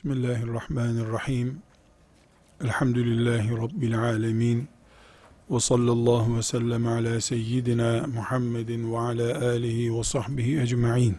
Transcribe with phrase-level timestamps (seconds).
[0.00, 1.62] Bismillahirrahmanirrahim.
[2.64, 4.68] Elhamdülillahi Rabbil alemin.
[5.50, 11.16] Ve sallallahu ve sellem ala seyyidina Muhammedin ve ala alihi ve sahbihi ecma'in.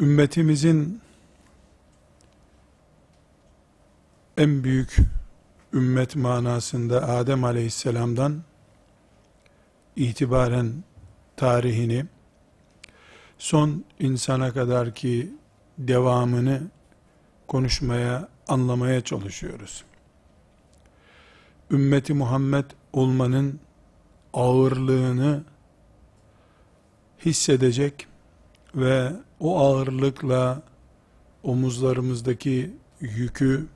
[0.00, 1.00] Ümmetimizin
[4.36, 4.96] en büyük
[5.72, 8.42] ümmet manasında Adem aleyhisselamdan
[9.96, 10.84] itibaren
[11.36, 12.06] tarihini
[13.42, 15.32] son insana kadar ki
[15.78, 16.62] devamını
[17.48, 19.84] konuşmaya, anlamaya çalışıyoruz.
[21.70, 23.60] Ümmeti Muhammed olmanın
[24.32, 25.44] ağırlığını
[27.24, 28.06] hissedecek
[28.74, 30.62] ve o ağırlıkla
[31.42, 32.70] omuzlarımızdaki
[33.00, 33.66] yükü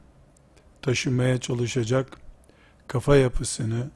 [0.83, 2.21] taşımaya çalışacak
[2.87, 3.91] kafa yapısını,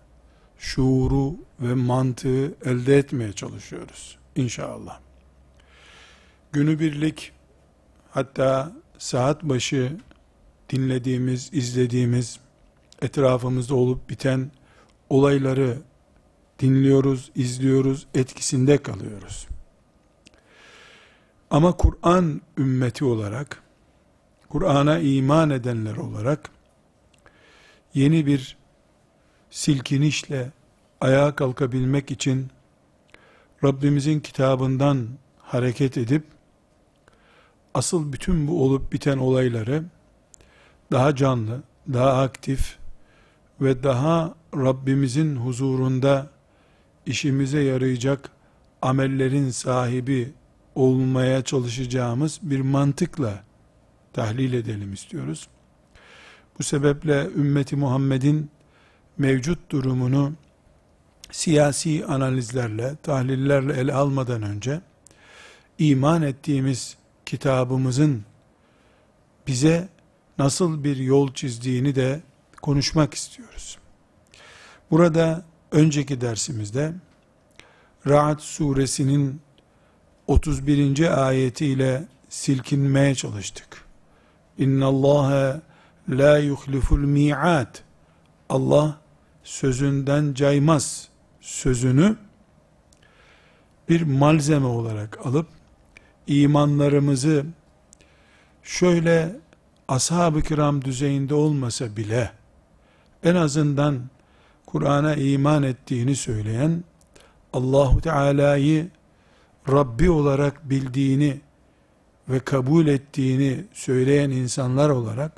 [0.58, 5.09] şuuru ve mantığı elde etmeye çalışıyoruz inşallah
[6.52, 7.32] günübirlik
[8.10, 9.96] hatta saat başı
[10.70, 12.40] dinlediğimiz, izlediğimiz,
[13.02, 14.50] etrafımızda olup biten
[15.10, 15.78] olayları
[16.58, 19.48] dinliyoruz, izliyoruz, etkisinde kalıyoruz.
[21.50, 23.62] Ama Kur'an ümmeti olarak,
[24.48, 26.50] Kur'an'a iman edenler olarak,
[27.94, 28.56] yeni bir
[29.50, 30.50] silkinişle
[31.00, 32.48] ayağa kalkabilmek için,
[33.64, 36.24] Rabbimizin kitabından hareket edip,
[37.74, 39.84] asıl bütün bu olup biten olayları
[40.92, 42.78] daha canlı, daha aktif
[43.60, 46.30] ve daha Rabbimizin huzurunda
[47.06, 48.30] işimize yarayacak
[48.82, 50.32] amellerin sahibi
[50.74, 53.44] olmaya çalışacağımız bir mantıkla
[54.12, 55.48] tahlil edelim istiyoruz.
[56.58, 58.50] Bu sebeple ümmeti Muhammed'in
[59.18, 60.32] mevcut durumunu
[61.30, 64.80] siyasi analizlerle, tahlillerle ele almadan önce
[65.78, 66.96] iman ettiğimiz
[67.30, 68.24] kitabımızın
[69.46, 69.88] bize
[70.38, 72.20] nasıl bir yol çizdiğini de
[72.62, 73.78] konuşmak istiyoruz.
[74.90, 76.92] Burada önceki dersimizde
[78.08, 79.40] Ra'd suresinin
[80.26, 81.26] 31.
[81.26, 83.84] ayetiyle silkinmeye çalıştık.
[84.58, 85.60] İnna Allah
[86.08, 87.82] la yuhliful mi'at.
[88.48, 89.00] Allah
[89.44, 91.08] sözünden caymaz
[91.40, 92.16] sözünü
[93.88, 95.59] bir malzeme olarak alıp
[96.26, 97.44] imanlarımızı
[98.62, 99.36] şöyle
[99.88, 102.32] ashab-ı kiram düzeyinde olmasa bile
[103.24, 104.00] en azından
[104.66, 106.84] Kur'an'a iman ettiğini söyleyen
[107.52, 108.88] Allahu Teala'yı
[109.68, 111.40] Rabbi olarak bildiğini
[112.28, 115.32] ve kabul ettiğini söyleyen insanlar olarak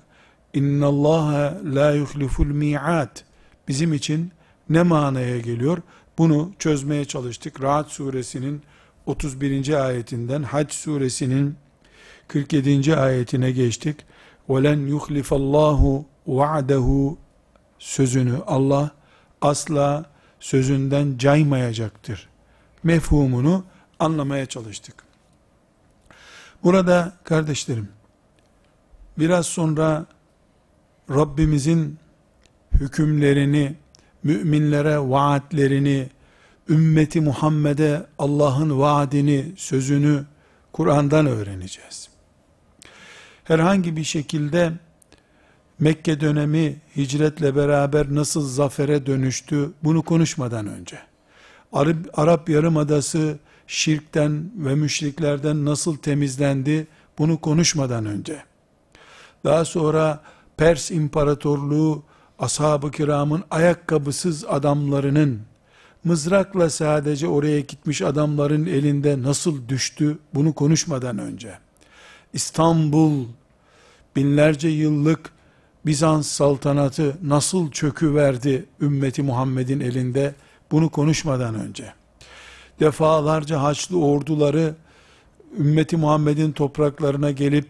[0.55, 3.25] inna Allah la yuhliful mi'at
[3.69, 4.33] bizim için
[4.69, 5.79] ne manaya geliyor?
[6.19, 7.63] Bunu çözmeye çalıştık.
[7.63, 8.63] Rahat suresinin
[9.06, 9.70] 31.
[9.86, 11.56] ayetinden Hac suresinin
[12.28, 12.96] 47.
[12.96, 13.98] ayetine geçtik.
[14.50, 17.16] وَلَنْ يُخْلِفَ اللّٰهُ وَعْدَهُ
[17.80, 18.92] sözünü Allah
[19.42, 20.06] asla
[20.40, 22.30] sözünden caymayacaktır.
[22.84, 23.64] Mefhumunu
[24.00, 24.96] anlamaya çalıştık.
[26.64, 27.90] Burada kardeşlerim,
[29.18, 30.06] biraz sonra
[31.10, 31.98] Rabbimizin
[32.74, 33.76] hükümlerini,
[34.24, 36.10] müminlere vaatlerini,
[36.73, 40.25] ümmeti Muhammed'e Allah'ın vaadini, sözünü
[40.73, 42.09] Kur'an'dan öğreneceğiz.
[43.45, 44.73] Herhangi bir şekilde
[45.79, 50.99] Mekke dönemi hicretle beraber nasıl zafere dönüştü bunu konuşmadan önce.
[51.73, 56.87] Arap, Arap Yarımadası şirkten ve müşriklerden nasıl temizlendi
[57.19, 58.43] bunu konuşmadan önce.
[59.45, 60.23] Daha sonra
[60.57, 62.03] Pers İmparatorluğu
[62.39, 65.41] ashab-ı kiramın ayakkabısız adamlarının
[66.05, 71.59] mızrakla sadece oraya gitmiş adamların elinde nasıl düştü bunu konuşmadan önce.
[72.33, 73.25] İstanbul
[74.17, 75.33] binlerce yıllık
[75.87, 80.35] Bizans saltanatı nasıl çöküverdi ümmeti Muhammed'in elinde
[80.71, 81.93] bunu konuşmadan önce.
[82.81, 84.75] Defalarca Haçlı orduları
[85.59, 87.69] ümmeti Muhammed'in topraklarına gelip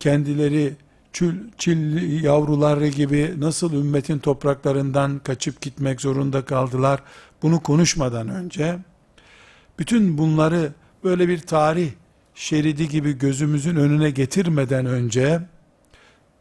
[0.00, 0.74] kendileri
[1.12, 7.02] çül, çil yavruları gibi nasıl ümmetin topraklarından kaçıp gitmek zorunda kaldılar
[7.44, 8.78] bunu konuşmadan önce
[9.78, 10.72] bütün bunları
[11.04, 11.90] böyle bir tarih
[12.34, 15.40] şeridi gibi gözümüzün önüne getirmeden önce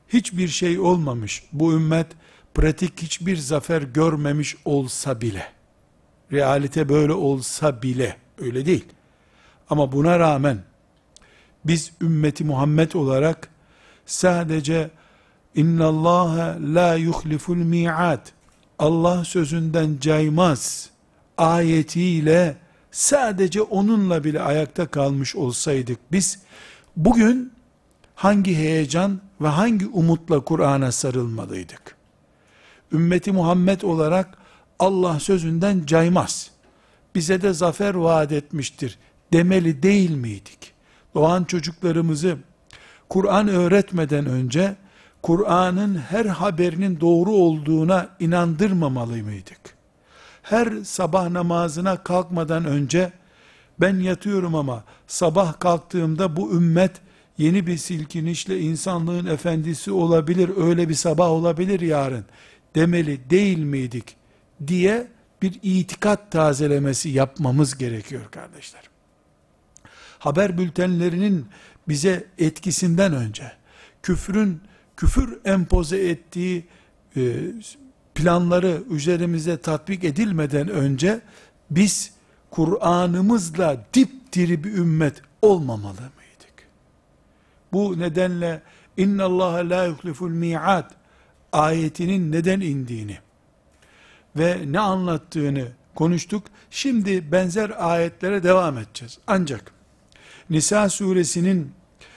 [0.10, 1.44] hiçbir şey olmamış.
[1.54, 2.08] Bu ümmet
[2.54, 5.48] pratik hiçbir zafer görmemiş olsa bile
[6.32, 8.86] realite böyle olsa bile öyle değil.
[9.70, 10.64] Ama buna rağmen
[11.66, 13.50] biz ümmeti Muhammed olarak
[14.06, 14.90] sadece
[15.56, 18.34] inna Allah la yuhliful mi'at
[18.80, 20.93] Allah sözünden caymaz
[21.38, 22.58] ayetiyle
[22.92, 26.40] sadece onunla bile ayakta kalmış olsaydık biz
[26.98, 27.54] bugün
[28.16, 31.96] hangi heyecan ve hangi umutla Kur'an'a sarılmalıydık?
[32.92, 34.38] Ümmeti Muhammed olarak
[34.80, 36.52] Allah sözünden caymaz.
[37.16, 39.00] Bize de zafer vaat etmiştir
[39.34, 40.74] demeli değil miydik?
[41.16, 42.38] Doğan çocuklarımızı
[43.10, 44.76] Kur'an öğretmeden önce
[45.22, 49.73] Kur'an'ın her haberinin doğru olduğuna inandırmamalı mıydık?
[50.44, 53.12] Her sabah namazına kalkmadan önce
[53.82, 56.92] ben yatıyorum ama sabah kalktığımda bu ümmet
[57.38, 62.26] yeni bir silkinişle insanlığın efendisi olabilir, öyle bir sabah olabilir yarın
[62.76, 64.16] demeli değil miydik
[64.68, 65.08] diye
[65.42, 68.82] bir itikat tazelemesi yapmamız gerekiyor kardeşler.
[70.20, 71.46] Haber bültenlerinin
[71.88, 73.52] bize etkisinden önce
[74.04, 74.62] küfrün
[74.98, 76.66] küfür empoze ettiği
[77.16, 77.22] e,
[78.16, 81.22] planları üzerimize tatbik edilmeden önce
[81.72, 82.14] biz
[82.52, 86.68] Kur'an'ımızla dipdiri bir ümmet olmamalı mıydık?
[87.74, 88.62] Bu nedenle
[88.98, 90.92] inna Allah la yuhliful mi'ad
[91.52, 93.18] ayetinin neden indiğini
[94.36, 96.44] ve ne anlattığını konuştuk.
[96.72, 99.18] Şimdi benzer ayetlere devam edeceğiz.
[99.28, 99.72] Ancak
[100.50, 101.72] Nisa suresinin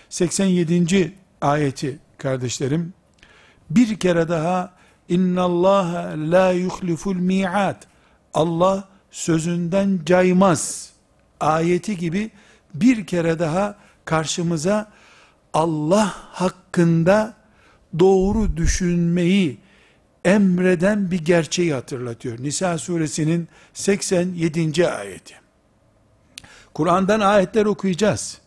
[0.09, 1.15] 87.
[1.41, 2.93] ayeti kardeşlerim
[3.71, 4.75] bir kere daha
[5.09, 7.83] inna Allah la yuhliful mi'ad
[8.35, 10.91] Allah sözünden caymaz
[11.41, 12.31] ayeti gibi
[12.75, 14.93] bir kere daha karşımıza
[15.53, 17.35] Allah hakkında
[17.99, 19.59] doğru düşünmeyi
[20.25, 22.43] emreden bir gerçeği hatırlatıyor.
[22.43, 24.89] Nisa suresinin 87.
[24.89, 25.35] ayeti.
[26.75, 28.39] Kur'an'dan ayetler okuyacağız.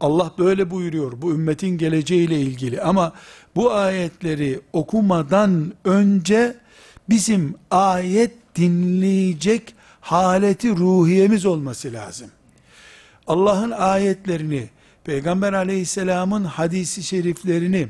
[0.00, 3.12] Allah böyle buyuruyor bu ümmetin geleceğiyle ilgili ama
[3.56, 6.56] bu ayetleri okumadan önce
[7.08, 12.30] bizim ayet dinleyecek haleti ruhiyemiz olması lazım.
[13.26, 14.68] Allah'ın ayetlerini,
[15.04, 17.88] Peygamber aleyhisselamın hadisi şeriflerini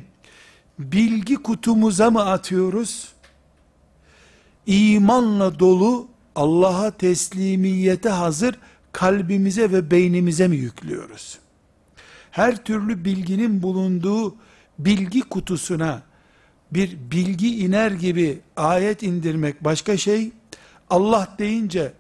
[0.78, 3.08] bilgi kutumuza mı atıyoruz?
[4.66, 8.58] İmanla dolu, Allah'a teslimiyete hazır
[8.92, 11.38] kalbimize ve beynimize mi yüklüyoruz?
[12.30, 14.34] Her türlü bilginin bulunduğu
[14.78, 16.02] bilgi kutusuna
[16.70, 20.32] bir bilgi iner gibi ayet indirmek başka şey,
[20.90, 21.92] Allah deyince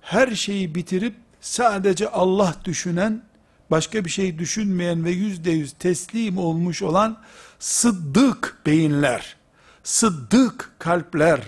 [0.00, 3.22] her şeyi bitirip sadece Allah düşünen,
[3.70, 7.20] başka bir şey düşünmeyen ve yüzde yüz teslim olmuş olan
[7.58, 9.36] sıddık beyinler,
[9.82, 11.40] sıddık kalpler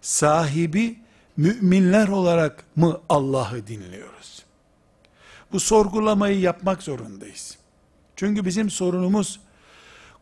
[0.00, 0.98] sahibi
[1.36, 4.44] müminler olarak mı Allah'ı dinliyoruz?
[5.52, 7.58] Bu sorgulamayı yapmak zorundayız.
[8.16, 9.40] Çünkü bizim sorunumuz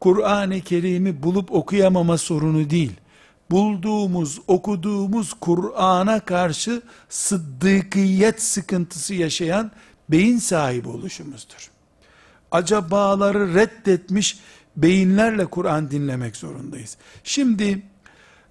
[0.02, 2.92] Kur'an-ı Kerim'i bulup okuyamama sorunu değil.
[3.50, 9.70] Bulduğumuz, okuduğumuz Kur'an'a karşı sıddıkiyet sıkıntısı yaşayan
[10.08, 11.70] beyin sahibi oluşumuzdur.
[12.50, 14.38] Acabaları reddetmiş
[14.76, 16.96] beyinlerle Kur'an dinlemek zorundayız.
[17.24, 17.82] Şimdi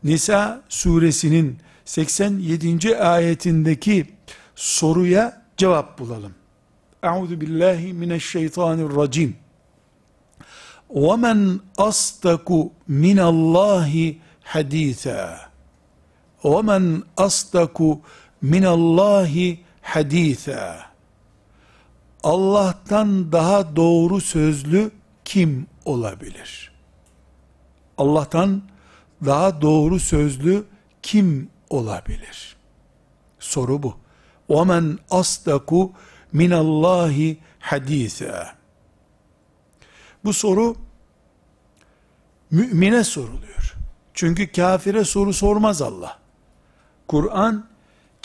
[0.03, 2.97] Nisa suresinin 87.
[2.97, 4.05] ayetindeki
[4.55, 6.33] soruya cevap bulalım.
[7.03, 9.40] Euzu billahi mineşşeytanirracim.
[10.90, 12.48] وَمَنْ أَصْدَقُ
[12.88, 13.92] مِنَ اللّٰهِ
[14.52, 15.22] حَد۪يثًا
[16.44, 17.78] وَمَنْ أَصْدَقُ
[18.42, 20.82] مِنَ اللّٰهِ حَد۪يثًا
[22.22, 24.90] Allah'tan daha doğru sözlü
[25.24, 26.72] kim olabilir?
[27.98, 28.62] Allah'tan
[29.24, 30.64] daha doğru sözlü
[31.02, 32.56] kim olabilir?
[33.38, 33.94] Soru bu.
[34.48, 35.90] وَمَنْ أَصْدَقُ
[36.34, 38.46] مِنَ اللّٰهِ حَد۪يثًا
[40.24, 40.76] Bu soru
[42.50, 43.76] mümine soruluyor.
[44.14, 46.18] Çünkü kafire soru sormaz Allah.
[47.08, 47.66] Kur'an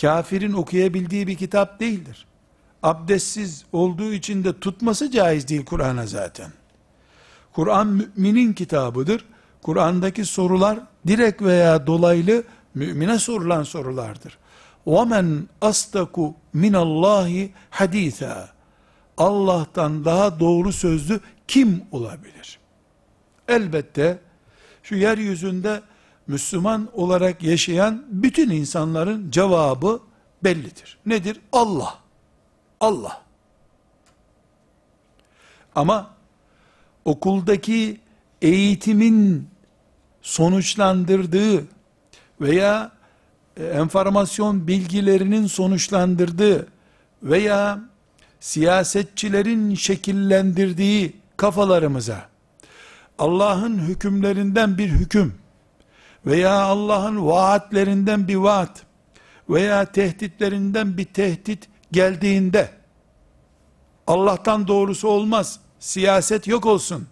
[0.02, 2.26] kafirin okuyabildiği bir kitap değildir.
[2.84, 6.52] Abdestsiz olduğu için de tutması caiz değil Kur'an'a zaten.
[7.54, 9.26] Kur'an müminin kitabıdır.
[9.62, 14.38] Kur'an'daki sorular direkt veya dolaylı mümine sorulan sorulardır.
[14.88, 18.46] وَمَنْ أَصْدَقُ مِنَ اللّٰهِ حَد۪يثًا
[19.18, 22.59] Allah'tan daha doğru sözlü kim olabilir?
[23.49, 24.19] Elbette
[24.83, 25.83] şu yeryüzünde
[26.27, 30.01] Müslüman olarak yaşayan bütün insanların cevabı
[30.45, 30.99] bellidir.
[31.07, 31.41] Nedir?
[31.53, 31.99] Allah.
[32.81, 33.23] Allah.
[35.75, 36.11] Ama
[37.05, 38.01] okuldaki
[38.43, 39.49] eğitimin
[40.23, 41.65] sonuçlandırdığı
[42.41, 42.93] veya
[43.57, 46.67] e, enformasyon bilgilerinin sonuçlandırdığı
[47.23, 47.81] veya
[48.41, 52.29] siyasetçilerin şekillendirdiği kafalarımıza
[53.19, 55.35] Allah'ın hükümlerinden bir hüküm
[56.27, 58.87] veya Allah'ın vaatlerinden bir vaat
[59.51, 62.71] veya tehditlerinden bir tehdit geldiğinde
[64.07, 65.61] Allah'tan doğrusu olmaz.
[65.79, 67.07] Siyaset yok olsun.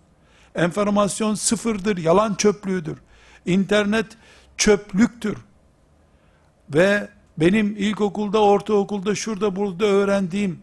[0.54, 2.98] Enformasyon sıfırdır, yalan çöplüğüdür.
[3.46, 4.06] İnternet
[4.56, 5.36] çöplüktür.
[6.74, 10.60] Ve benim ilkokulda, ortaokulda, şurada burada öğrendiğim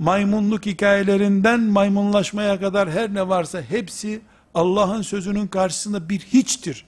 [0.00, 4.20] maymunluk hikayelerinden maymunlaşmaya kadar her ne varsa hepsi
[4.54, 6.84] Allah'ın sözünün karşısında bir hiçtir.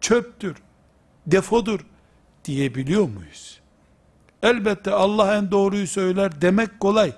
[0.00, 0.56] Çöptür,
[1.26, 1.80] defodur
[2.44, 3.60] diyebiliyor muyuz?
[4.42, 7.12] Elbette Allah en doğruyu söyler demek kolay.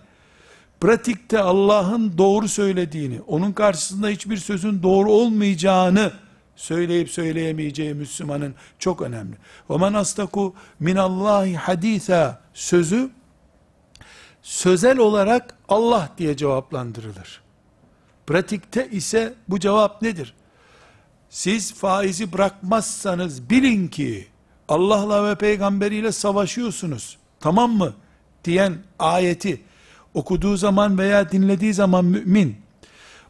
[0.81, 6.13] Pratikte Allah'ın doğru söylediğini, onun karşısında hiçbir sözün doğru olmayacağını
[6.57, 9.37] söyleyip söyleyemeyeceği Müslümanın çok önemli.
[9.69, 13.11] وَمَنْ أَسْتَكُ مِنَ اللّٰهِ حَد۪يثًا sözü
[14.44, 17.42] sözel olarak Allah diye cevaplandırılır.
[18.28, 20.34] Pratikte ise bu cevap nedir?
[21.30, 24.28] Siz faizi bırakmazsanız bilin ki
[24.68, 27.18] Allah'la ve peygamberiyle savaşıyorsunuz.
[27.40, 27.94] Tamam mı?
[28.44, 29.62] diyen ayeti
[30.14, 32.58] okuduğu zaman veya dinlediği zaman mümin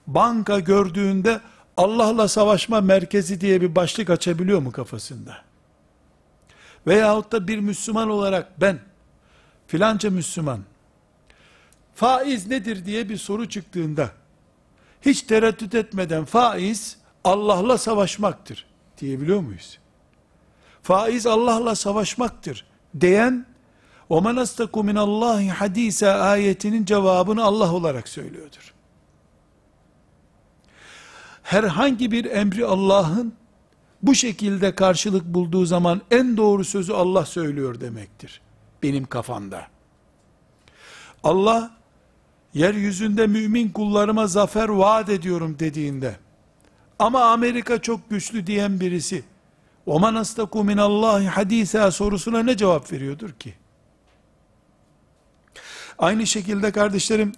[0.08, 1.40] banka gördüğünde
[1.78, 5.38] Allah'la savaşma merkezi diye bir başlık açabiliyor mu kafasında?
[6.88, 8.80] Veyahut da bir Müslüman olarak ben
[9.68, 10.60] filanca Müslüman
[11.95, 14.11] faiz nedir diye bir soru çıktığında
[15.03, 18.67] hiç tereddüt etmeden faiz Allah'la savaşmaktır
[18.99, 19.79] diyebiliyor muyuz?
[20.83, 22.67] Faiz Allah'la savaşmaktır
[23.01, 23.47] diyen
[24.11, 28.75] وَمَنْ أَسْتَكُ مِنَ اللّٰهِ hadise ayetinin cevabını Allah olarak söylüyordur.
[31.43, 33.35] Herhangi bir emri Allah'ın
[34.03, 38.41] bu şekilde karşılık bulduğu zaman en doğru sözü Allah söylüyor demektir.
[38.83, 39.67] Benim kafamda.
[41.23, 41.77] Allah
[42.55, 46.17] yeryüzünde mümin kullarıma zafer vaat ediyorum dediğinde
[46.99, 49.25] ama Amerika çok güçlü diyen birisi
[49.87, 53.55] وَمَنْ أَسْتَكُ مِنَ اللّٰهِ حَد۪يثًا sorusuna ne cevap veriyordur ki?
[55.99, 57.33] Aynı şekilde kardeşlerim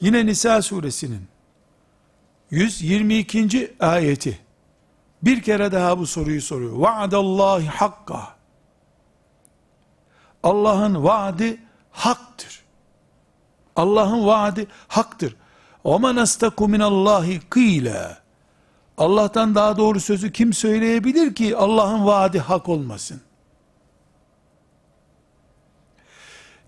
[0.00, 1.22] yine Nisa suresinin
[2.50, 3.74] 122.
[3.80, 4.38] ayeti
[5.22, 6.72] bir kere daha bu soruyu soruyor.
[6.72, 8.34] Vaadallahi hakka.
[10.42, 11.60] Allah'ın vaadi
[11.90, 12.57] haktır.
[13.78, 15.36] Allah'ın vaadi haktır.
[15.84, 18.16] وَمَنْ أَسْتَكُ مِنَ اللّٰهِ قِيلًا
[18.98, 23.20] Allah'tan daha doğru sözü kim söyleyebilir ki Allah'ın vaadi hak olmasın?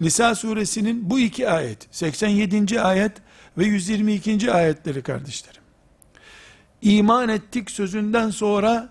[0.01, 2.81] Nisa suresinin bu iki ayet, 87.
[2.81, 3.13] ayet
[3.59, 4.53] ve 122.
[4.53, 5.63] ayetleri kardeşlerim.
[6.83, 8.89] İman ettik sözünden sonra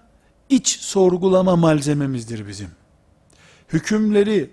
[0.49, 2.69] iç sorgulama malzememizdir bizim.
[3.73, 4.49] Hükümleri,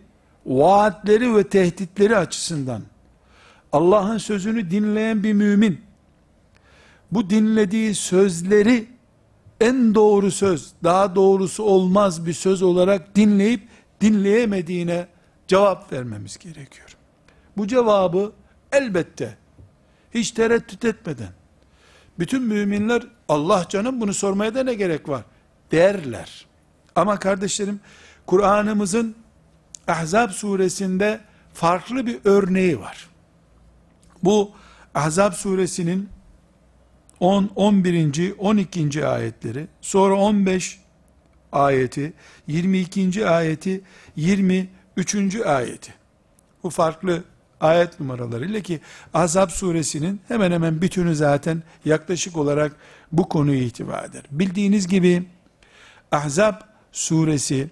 [0.47, 2.83] vaatleri ve tehditleri açısından
[3.72, 5.82] Allah'ın sözünü dinleyen bir mümin
[7.12, 8.88] bu dinlediği sözleri
[9.62, 13.68] en doğru söz, daha doğrusu olmaz bir söz olarak dinleyip
[14.02, 15.08] dinleyemediğine
[15.48, 16.98] cevap vermemiz gerekiyor.
[17.58, 18.32] Bu cevabı
[18.72, 19.38] elbette
[20.14, 21.30] hiç tereddüt etmeden
[22.20, 25.24] bütün müminler Allah canım bunu sormaya da ne gerek var
[25.72, 26.46] derler.
[26.96, 27.80] Ama kardeşlerim
[28.26, 29.16] Kur'an'ımızın
[29.88, 31.20] Ahzab suresinde
[31.54, 33.10] farklı bir örneği var.
[34.24, 34.52] Bu
[34.96, 36.10] Ahzab suresinin
[37.20, 38.34] 10, 11.
[38.38, 39.08] 12.
[39.08, 40.80] ayetleri, sonra 15
[41.52, 42.14] ayeti,
[42.48, 43.28] 22.
[43.28, 43.82] ayeti,
[44.16, 45.36] 23.
[45.46, 45.94] ayeti.
[46.64, 47.24] Bu farklı
[47.62, 48.80] ayet numaralarıyla ki
[49.14, 52.76] Azab suresinin hemen hemen bütünü zaten yaklaşık olarak
[53.12, 54.24] bu konuyu ihtiva eder.
[54.32, 55.24] Bildiğiniz gibi
[56.12, 56.56] Ahzab
[56.92, 57.70] suresi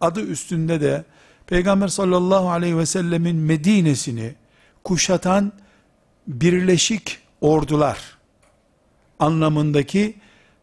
[0.00, 1.04] adı üstünde de
[1.46, 4.34] Peygamber sallallahu aleyhi ve sellemin Medine'sini
[4.84, 5.52] kuşatan
[6.26, 7.98] birleşik ordular
[9.18, 10.14] anlamındaki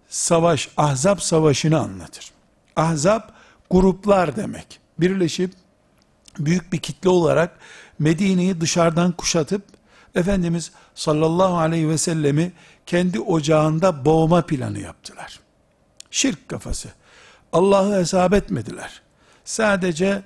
[0.07, 2.31] savaş, ahzab savaşını anlatır.
[2.75, 3.21] Ahzab
[3.69, 4.79] gruplar demek.
[4.99, 5.53] Birleşip
[6.39, 7.59] büyük bir kitle olarak
[7.99, 9.63] Medine'yi dışarıdan kuşatıp
[10.15, 12.51] Efendimiz sallallahu aleyhi ve sellemi
[12.85, 15.39] kendi ocağında boğma planı yaptılar.
[16.11, 16.89] Şirk kafası.
[17.53, 19.01] Allah'ı hesap etmediler.
[19.45, 20.21] Sadece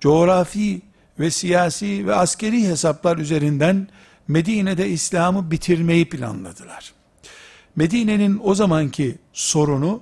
[0.00, 0.82] coğrafi
[1.18, 3.88] ve siyasi ve askeri hesaplar üzerinden
[4.32, 6.92] Medine'de İslam'ı bitirmeyi planladılar.
[7.76, 10.00] Medine'nin o zamanki sorunu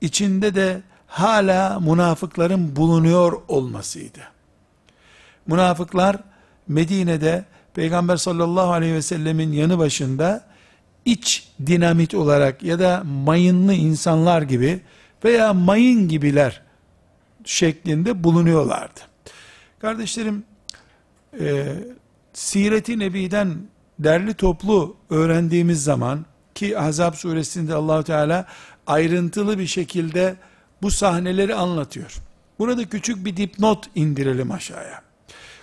[0.00, 4.20] içinde de hala münafıkların bulunuyor olmasıydı.
[5.46, 6.16] Münafıklar
[6.68, 7.44] Medine'de
[7.74, 10.44] Peygamber sallallahu aleyhi ve sellemin yanı başında
[11.04, 14.80] iç dinamit olarak ya da mayınlı insanlar gibi
[15.24, 16.62] veya mayın gibiler
[17.44, 19.00] şeklinde bulunuyorlardı.
[19.80, 20.44] Kardeşlerim,
[22.38, 23.58] Siret-i Nebi'den
[23.98, 28.46] derli toplu öğrendiğimiz zaman ki Ahzab suresinde Allahu Teala
[28.86, 30.36] ayrıntılı bir şekilde
[30.82, 32.14] bu sahneleri anlatıyor.
[32.58, 35.02] Burada küçük bir dipnot indirelim aşağıya.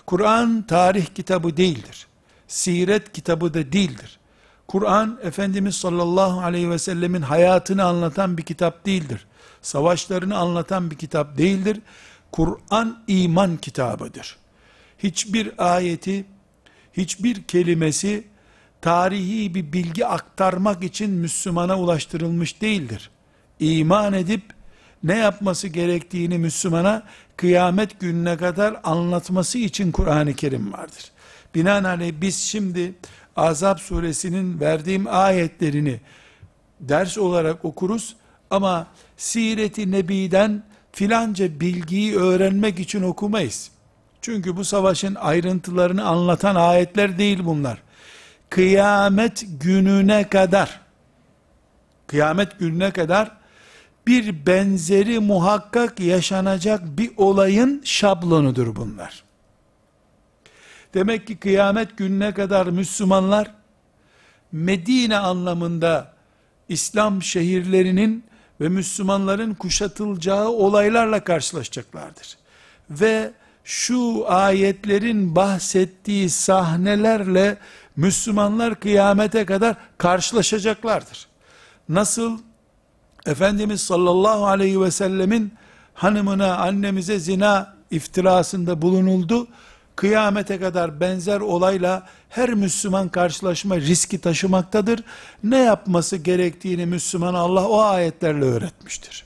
[0.06, 2.08] Kur'an tarih kitabı değildir.
[2.48, 4.20] Siret kitabı da değildir.
[4.68, 9.26] Kur'an Efendimiz sallallahu aleyhi ve sellemin hayatını anlatan bir kitap değildir.
[9.62, 11.82] Savaşlarını anlatan bir kitap değildir.
[12.32, 14.38] Kur'an iman kitabıdır.
[15.00, 16.26] Hiçbir ayeti,
[16.98, 18.24] hiçbir kelimesi
[18.82, 23.10] tarihi bir bilgi aktarmak için Müslümana ulaştırılmış değildir.
[23.60, 24.42] İman edip
[25.04, 27.04] ne yapması gerektiğini Müslümana
[27.38, 31.12] kıyamet gününe kadar anlatması için Kur'an-ı Kerim vardır.
[31.56, 32.94] Binaenaleyh biz şimdi
[33.36, 36.00] Azap suresinin verdiğim ayetlerini
[36.80, 38.16] ders olarak okuruz
[38.50, 38.88] ama
[39.18, 43.72] Siret-i Nebi'den filanca bilgiyi öğrenmek için okumayız.
[44.26, 47.78] Çünkü bu savaşın ayrıntılarını anlatan ayetler değil bunlar.
[48.50, 50.80] Kıyamet gününe kadar
[52.08, 53.32] kıyamet gününe kadar
[54.08, 59.24] bir benzeri muhakkak yaşanacak bir olayın şablonudur bunlar.
[60.94, 63.52] Demek ki kıyamet gününe kadar Müslümanlar
[64.52, 66.14] Medine anlamında
[66.70, 68.24] İslam şehirlerinin
[68.62, 72.38] ve Müslümanların kuşatılacağı olaylarla karşılaşacaklardır.
[72.90, 73.32] Ve
[73.66, 77.58] şu ayetlerin bahsettiği sahnelerle
[77.96, 81.28] Müslümanlar kıyamete kadar karşılaşacaklardır.
[81.90, 82.40] Nasıl
[83.26, 85.54] Efendimiz sallallahu aleyhi ve sellemin
[85.94, 89.48] hanımına, annemize zina iftirasında bulunuldu.
[89.96, 95.04] Kıyamete kadar benzer olayla her Müslüman karşılaşma riski taşımaktadır.
[95.44, 99.26] Ne yapması gerektiğini Müslüman Allah o ayetlerle öğretmiştir.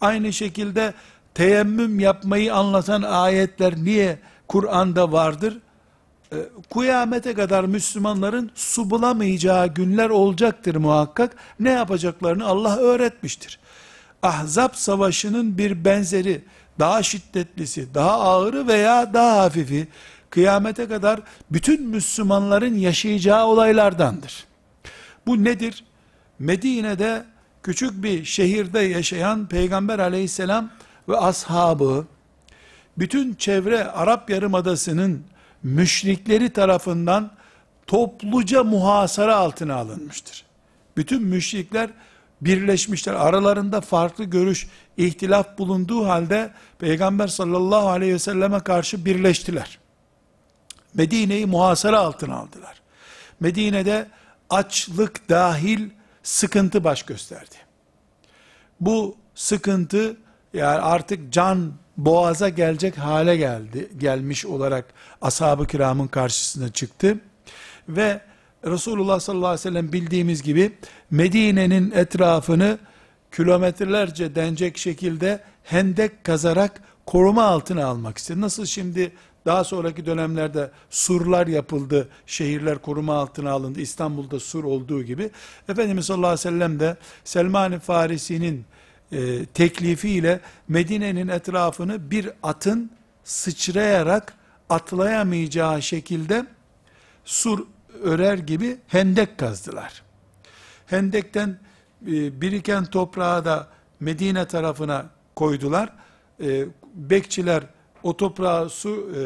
[0.00, 0.94] Aynı şekilde
[1.34, 4.18] teyemmüm yapmayı anlatan ayetler niye
[4.48, 5.58] Kur'an'da vardır?
[6.32, 6.36] E,
[6.74, 11.36] kıyamete kadar Müslümanların su bulamayacağı günler olacaktır muhakkak.
[11.60, 13.58] Ne yapacaklarını Allah öğretmiştir.
[14.22, 16.44] Ahzab savaşının bir benzeri,
[16.78, 19.88] daha şiddetlisi, daha ağırı veya daha hafifi,
[20.30, 24.44] kıyamete kadar bütün Müslümanların yaşayacağı olaylardandır.
[25.26, 25.84] Bu nedir?
[26.38, 27.24] Medine'de
[27.62, 30.70] küçük bir şehirde yaşayan Peygamber aleyhisselam
[31.08, 32.06] ve ashabı,
[32.98, 35.24] bütün çevre Arap Yarımadası'nın
[35.62, 37.30] müşrikleri tarafından
[37.86, 40.44] topluca muhasara altına alınmıştır.
[40.96, 41.90] Bütün müşrikler
[42.40, 43.14] birleşmişler.
[43.14, 49.78] Aralarında farklı görüş, ihtilaf bulunduğu halde Peygamber sallallahu aleyhi ve selleme karşı birleştiler.
[50.94, 52.82] Medine'yi muhasara altına aldılar.
[53.40, 54.08] Medine'de
[54.50, 55.90] açlık dahil
[56.22, 57.56] sıkıntı baş gösterdi.
[58.80, 60.16] Bu sıkıntı
[60.54, 64.84] yani artık can boğaza gelecek hale geldi, gelmiş olarak
[65.22, 67.18] ashab-ı kiramın karşısına çıktı.
[67.88, 68.20] Ve
[68.64, 70.72] Resulullah sallallahu aleyhi ve sellem bildiğimiz gibi
[71.10, 72.78] Medine'nin etrafını
[73.36, 78.40] kilometrelerce denecek şekilde hendek kazarak koruma altına almak istedi.
[78.40, 79.12] Nasıl şimdi
[79.46, 85.30] daha sonraki dönemlerde surlar yapıldı, şehirler koruma altına alındı, İstanbul'da sur olduğu gibi.
[85.68, 88.64] Efendimiz sallallahu aleyhi ve sellem de Selman-ı Farisi'nin
[89.12, 92.90] e, teklifiyle Medine'nin etrafını bir atın
[93.24, 94.34] sıçrayarak
[94.68, 96.46] atlayamayacağı şekilde
[97.24, 97.66] sur
[98.02, 100.02] örer gibi hendek kazdılar.
[100.86, 101.58] Hendekten
[102.06, 103.68] e, biriken toprağı da
[104.00, 105.92] Medine tarafına koydular.
[106.42, 107.62] E, bekçiler
[108.02, 109.20] o toprağı su e,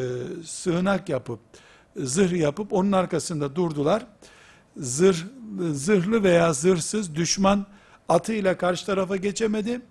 [0.45, 1.39] sığınak yapıp
[1.95, 4.05] zırh yapıp onun arkasında durdular.
[4.77, 5.17] Zırh
[5.71, 7.65] zırhlı veya zırhsız düşman
[8.09, 9.81] atıyla karşı tarafa geçemedi.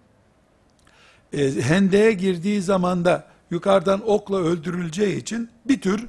[1.32, 6.06] E, hendeye girdiği zaman da yukarıdan okla öldürüleceği için bir tür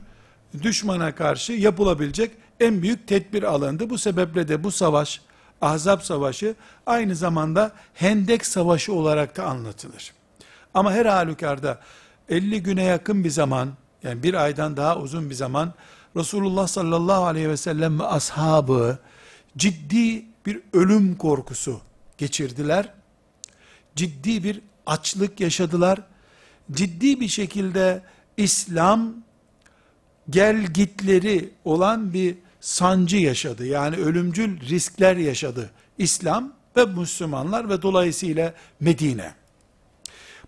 [0.61, 3.89] düşmana karşı yapılabilecek en büyük tedbir alındı.
[3.89, 5.21] Bu sebeple de bu savaş,
[5.61, 10.13] Ahzab Savaşı aynı zamanda Hendek Savaşı olarak da anlatılır.
[10.73, 11.79] Ama her halükarda
[12.29, 13.69] 50 güne yakın bir zaman,
[14.03, 15.73] yani bir aydan daha uzun bir zaman,
[16.15, 18.97] Resulullah sallallahu aleyhi ve sellem ve ashabı
[19.57, 21.81] ciddi bir ölüm korkusu
[22.17, 22.93] geçirdiler.
[23.95, 26.01] Ciddi bir açlık yaşadılar.
[26.71, 28.01] Ciddi bir şekilde
[28.37, 29.13] İslam
[30.29, 33.65] gel gitleri olan bir sancı yaşadı.
[33.65, 35.69] Yani ölümcül riskler yaşadı.
[35.97, 39.33] İslam ve Müslümanlar ve dolayısıyla Medine.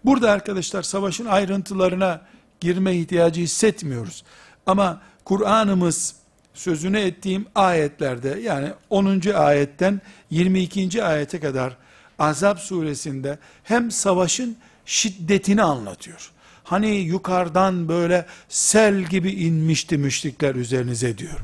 [0.05, 2.21] Burada arkadaşlar savaşın ayrıntılarına
[2.59, 4.23] girme ihtiyacı hissetmiyoruz.
[4.65, 6.15] Ama Kur'an'ımız
[6.59, 9.21] sözünü ettiğim ayetlerde yani 10.
[9.35, 11.03] ayetten 22.
[11.03, 11.77] ayete kadar
[12.19, 16.31] Azap suresinde hem savaşın şiddetini anlatıyor.
[16.63, 21.39] Hani yukarıdan böyle sel gibi inmişti müşrikler üzerinize diyor.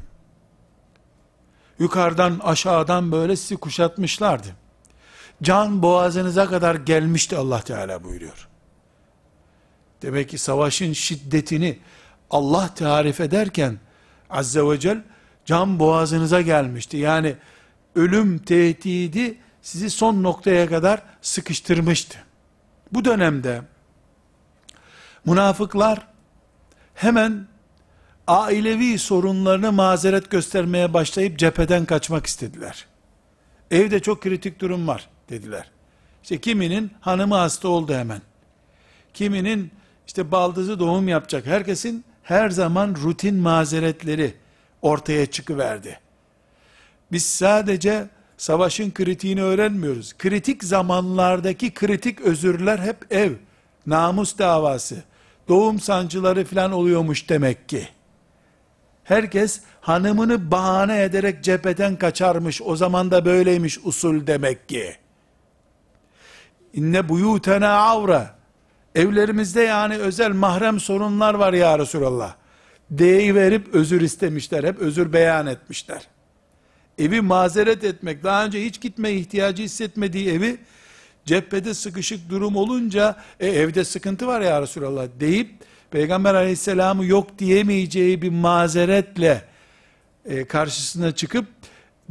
[1.79, 4.47] Yukarıdan aşağıdan böyle sizi kuşatmışlardı.
[5.43, 8.47] Can boğazınıza kadar gelmişti Allah Teala buyuruyor.
[10.01, 11.79] Demek ki savaşın şiddetini
[12.29, 13.79] Allah tarif ederken
[14.35, 15.01] Azze ve Celle
[15.45, 16.97] can boğazınıza gelmişti.
[16.97, 17.35] Yani
[17.95, 22.17] ölüm tehdidi sizi son noktaya kadar sıkıştırmıştı.
[22.91, 23.61] Bu dönemde
[25.25, 26.07] münafıklar
[26.93, 27.47] hemen
[28.27, 32.85] ailevi sorunlarını mazeret göstermeye başlayıp cepheden kaçmak istediler.
[33.71, 35.71] Evde çok kritik durum var dediler.
[36.23, 38.21] İşte kiminin hanımı hasta oldu hemen.
[39.13, 39.71] Kiminin
[40.07, 41.45] işte baldızı doğum yapacak.
[41.45, 44.33] Herkesin her zaman rutin mazeretleri
[44.81, 45.99] ortaya çıkıverdi.
[47.11, 48.07] Biz sadece
[48.37, 50.17] savaşın kritiğini öğrenmiyoruz.
[50.17, 53.31] Kritik zamanlardaki kritik özürler hep ev,
[53.87, 55.03] namus davası,
[55.47, 57.87] doğum sancıları falan oluyormuş demek ki.
[59.03, 62.61] Herkes hanımını bahane ederek cepheden kaçarmış.
[62.61, 64.95] O zaman da böyleymiş usul demek ki.
[66.73, 68.34] İnne buyutena avra.
[68.95, 72.35] Evlerimizde yani özel mahrem sorunlar var ya Resulallah.
[72.91, 74.63] Verip özür istemişler.
[74.63, 76.07] Hep özür beyan etmişler.
[76.97, 80.57] Evi mazeret etmek, daha önce hiç gitme ihtiyacı hissetmediği evi,
[81.25, 85.51] cephede sıkışık durum olunca, e, evde sıkıntı var ya Resulallah deyip,
[85.91, 89.45] Peygamber aleyhisselamı yok diyemeyeceği bir mazeretle,
[90.25, 91.45] e, karşısına çıkıp,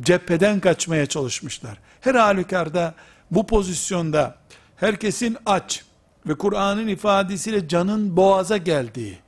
[0.00, 1.78] cepheden kaçmaya çalışmışlar.
[2.00, 2.94] Her halükarda,
[3.30, 4.36] bu pozisyonda,
[4.76, 5.84] herkesin aç
[6.26, 9.18] ve Kur'an'ın ifadesiyle canın boğaza geldiği,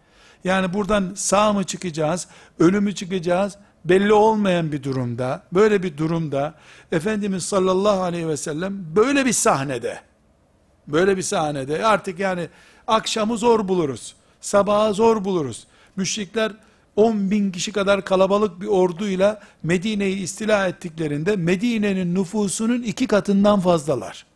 [0.44, 2.28] yani buradan sağ mı çıkacağız,
[2.59, 6.54] ölümü çıkacağız, belli olmayan bir durumda, böyle bir durumda,
[6.92, 10.00] Efendimiz sallallahu aleyhi ve sellem böyle bir sahnede,
[10.88, 12.48] böyle bir sahnede, artık yani
[12.87, 15.66] akşamı zor buluruz, sabahı zor buluruz.
[15.96, 16.52] Müşrikler
[16.96, 24.26] 10 bin kişi kadar kalabalık bir orduyla Medine'yi istila ettiklerinde, Medine'nin nüfusunun iki katından fazlalar.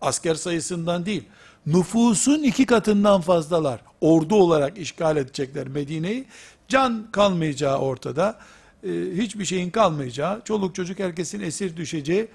[0.00, 1.24] Asker sayısından değil,
[1.72, 3.80] nüfusun iki katından fazlalar.
[4.00, 6.24] Ordu olarak işgal edecekler Medine'yi.
[6.68, 8.38] Can kalmayacağı ortada.
[8.84, 12.28] E, hiçbir şeyin kalmayacağı, çoluk çocuk herkesin esir düşeceği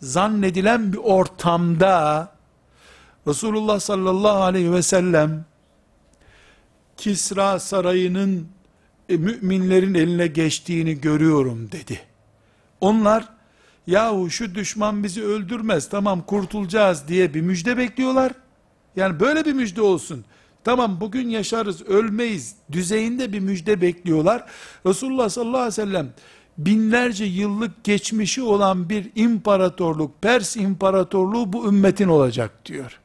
[0.00, 2.28] zannedilen bir ortamda
[3.26, 5.44] Resulullah sallallahu aleyhi ve sellem
[6.96, 8.48] Kisra sarayının
[9.08, 12.00] e, müminlerin eline geçtiğini görüyorum dedi.
[12.80, 13.28] Onlar
[13.86, 18.32] yahu şu düşman bizi öldürmez tamam kurtulacağız diye bir müjde bekliyorlar.
[18.96, 20.24] Yani böyle bir müjde olsun.
[20.64, 24.44] Tamam bugün yaşarız, ölmeyiz düzeyinde bir müjde bekliyorlar.
[24.86, 26.12] Resulullah sallallahu aleyhi ve sellem
[26.58, 33.00] binlerce yıllık geçmişi olan bir imparatorluk, Pers imparatorluğu bu ümmetin olacak diyor.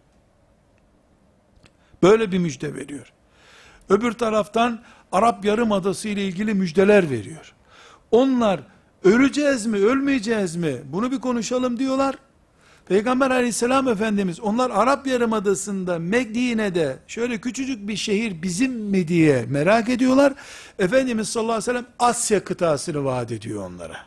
[2.03, 3.13] Böyle bir müjde veriyor.
[3.89, 7.53] Öbür taraftan Arap Yarımadası ile ilgili müjdeler veriyor.
[8.11, 8.59] Onlar
[9.03, 10.81] öleceğiz mi, ölmeyeceğiz mi?
[10.85, 12.15] Bunu bir konuşalım diyorlar.
[12.85, 19.89] Peygamber aleyhisselam efendimiz onlar Arap Yarımadası'nda Medine'de şöyle küçücük bir şehir bizim mi diye merak
[19.89, 20.33] ediyorlar.
[20.79, 23.97] Efendimiz sallallahu aleyhi ve sellem Asya kıtasını vaat ediyor onlara.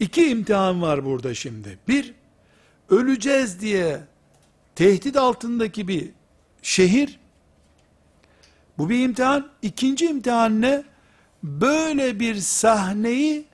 [0.00, 1.78] İki imtihan var burada şimdi.
[1.88, 2.14] Bir,
[2.90, 4.00] öleceğiz diye
[4.74, 6.10] tehdit altındaki bir
[6.62, 7.18] şehir,
[8.78, 9.48] bu bir imtihan.
[9.62, 10.84] İkinci imtihan ne?
[11.42, 13.44] Böyle bir sahneyi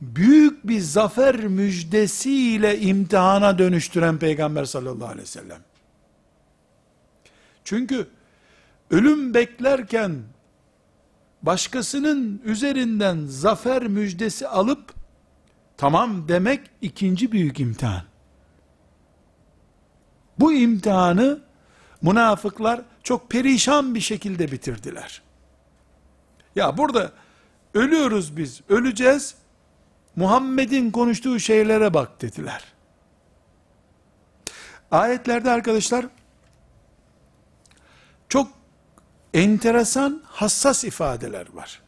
[0.00, 5.60] büyük bir zafer müjdesiyle imtihana dönüştüren Peygamber sallallahu aleyhi ve sellem.
[7.64, 8.08] Çünkü
[8.90, 10.22] ölüm beklerken
[11.42, 14.94] başkasının üzerinden zafer müjdesi alıp
[15.76, 18.02] tamam demek ikinci büyük imtihan.
[20.38, 21.40] Bu imtihanı
[22.02, 25.22] münafıklar çok perişan bir şekilde bitirdiler.
[26.56, 27.12] Ya burada
[27.74, 29.34] ölüyoruz biz, öleceğiz.
[30.18, 32.64] Muhammed'in konuştuğu şeylere bak dediler.
[34.90, 36.06] Ayetlerde arkadaşlar
[38.28, 38.48] çok
[39.34, 41.82] enteresan, hassas ifadeler var.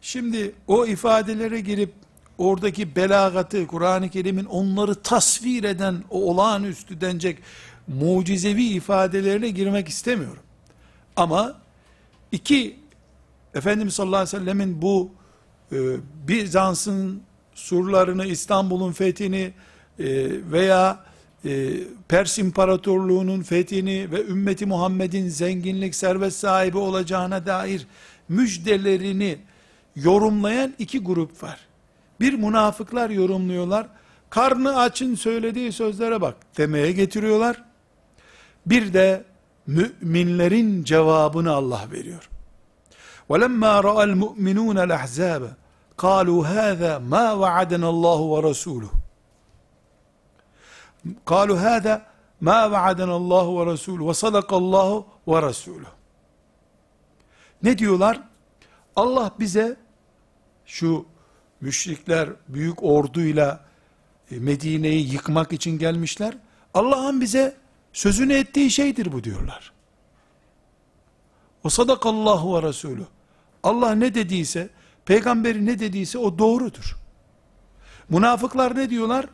[0.00, 1.92] Şimdi o ifadelere girip
[2.38, 7.38] oradaki belagatı, Kur'an-ı Kerim'in onları tasvir eden o olağanüstü denecek
[7.88, 10.42] mucizevi ifadelerine girmek istemiyorum.
[11.16, 11.60] Ama
[12.32, 12.80] iki
[13.54, 15.10] Efendimiz sallallahu aleyhi ve sellemin bu
[15.72, 15.76] e,
[16.28, 17.22] Bizans'ın
[17.55, 19.53] surlarını, İstanbul'un fethini
[19.99, 20.05] e,
[20.51, 20.99] veya
[21.45, 21.69] e,
[22.07, 27.87] Pers İmparatorluğu'nun fethini ve ümmeti Muhammed'in zenginlik, servet sahibi olacağına dair
[28.29, 29.37] müjdelerini
[29.95, 31.59] yorumlayan iki grup var.
[32.19, 33.87] Bir münafıklar yorumluyorlar.
[34.29, 37.63] Karnı açın söylediği sözlere bak demeye getiriyorlar.
[38.65, 39.23] Bir de
[39.67, 42.29] müminlerin cevabını Allah veriyor.
[43.29, 45.47] وَلَمَّا رَأَى الْمُؤْمِنُونَ الْأَحْزَابَ
[45.97, 48.91] قالوا هذا ما وعدنا الله ورسوله
[51.25, 52.05] قالوا هذا
[52.41, 55.91] ما وعدنا الله ورسوله وصدق الله ورسوله
[57.63, 58.21] Ne diyorlar?
[58.95, 59.77] Allah bize
[60.65, 61.05] şu
[61.61, 63.65] müşrikler büyük orduyla
[64.31, 66.37] e, Medine'yi yıkmak için gelmişler.
[66.73, 67.57] Allah'ın bize
[67.93, 69.71] sözünü ettiği şeydir bu diyorlar.
[71.63, 73.05] O sadakallahu ve Resulü.
[73.63, 74.69] Allah ne dediyse,
[75.06, 76.96] peygamberi ne dediyse o doğrudur.
[78.08, 79.26] Münafıklar ne diyorlar?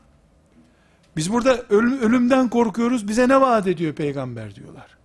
[1.17, 4.99] Biz burada ölüm, ölümden korkuyoruz, bize ne vaat ediyor peygamber diyorlar.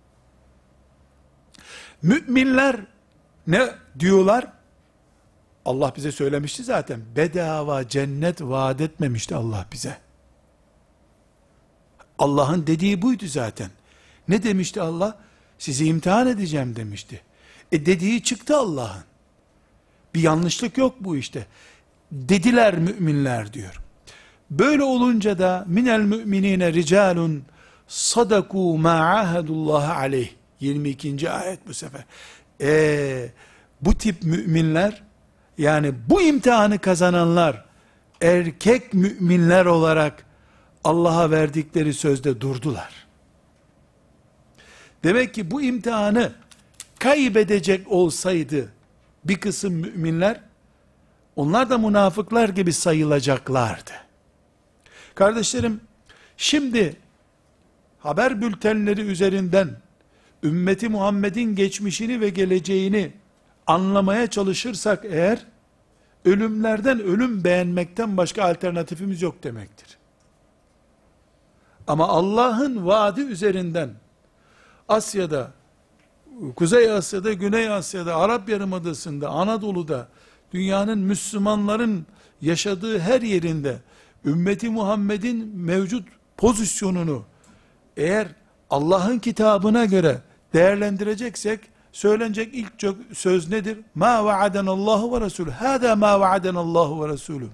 [2.02, 2.76] Müminler
[3.46, 4.52] ne diyorlar?
[5.64, 7.00] Allah bize söylemişti zaten.
[7.16, 9.98] Bedava cennet vaat etmemişti Allah bize.
[12.18, 13.70] Allah'ın dediği buydu zaten.
[14.28, 15.18] Ne demişti Allah?
[15.58, 17.22] Sizi imtihan edeceğim demişti.
[17.72, 19.07] E dediği çıktı Allah'ın.
[20.14, 21.46] Bir yanlışlık yok bu işte.
[22.12, 23.80] Dediler müminler diyor.
[24.50, 27.44] Böyle olunca da minel müminine ricalun
[27.88, 30.30] sadaku ma ahadullah aleyh.
[30.60, 31.30] 22.
[31.30, 32.04] ayet bu sefer.
[32.60, 33.28] E,
[33.80, 35.02] bu tip müminler
[35.58, 37.64] yani bu imtihanı kazananlar
[38.20, 40.24] erkek müminler olarak
[40.84, 43.06] Allah'a verdikleri sözde durdular.
[45.04, 46.32] Demek ki bu imtihanı
[46.98, 48.72] kaybedecek olsaydı
[49.28, 50.40] bir kısım müminler
[51.36, 53.90] onlar da münafıklar gibi sayılacaklardı.
[55.14, 55.80] Kardeşlerim
[56.36, 56.96] şimdi
[57.98, 59.68] haber bültenleri üzerinden
[60.42, 63.12] ümmeti Muhammed'in geçmişini ve geleceğini
[63.66, 65.46] anlamaya çalışırsak eğer
[66.24, 69.98] ölümlerden ölüm beğenmekten başka alternatifimiz yok demektir.
[71.86, 73.90] Ama Allah'ın vaadi üzerinden
[74.88, 75.52] Asya'da,
[76.56, 80.08] Kuzey Asya'da, Güney Asya'da, Arap Yarımadası'nda, Anadolu'da,
[80.52, 82.06] dünyanın Müslümanların
[82.40, 83.76] yaşadığı her yerinde,
[84.24, 87.22] ümmeti Muhammed'in mevcut pozisyonunu,
[87.96, 88.28] eğer
[88.70, 90.22] Allah'ın kitabına göre
[90.54, 91.60] değerlendireceksek,
[91.92, 92.72] söylenecek ilk
[93.12, 93.78] söz nedir?
[93.94, 95.50] Ma vaadenallahu ve Resulü.
[95.50, 97.46] Hada ma vaadenallahu ve Resulü.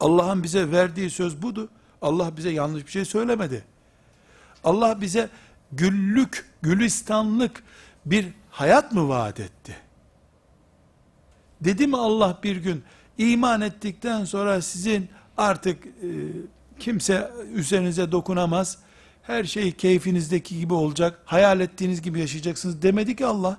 [0.00, 1.68] Allah'ın bize verdiği söz budu.
[2.02, 3.64] Allah bize yanlış bir şey söylemedi.
[4.64, 5.28] Allah bize
[5.72, 7.62] güllük, gülistanlık
[8.06, 9.76] bir hayat mı vaat etti?
[11.60, 12.82] Dedi mi Allah bir gün
[13.18, 15.90] iman ettikten sonra sizin artık e,
[16.78, 18.78] kimse üzerinize dokunamaz,
[19.22, 23.58] her şey keyfinizdeki gibi olacak, hayal ettiğiniz gibi yaşayacaksınız demedi ki Allah.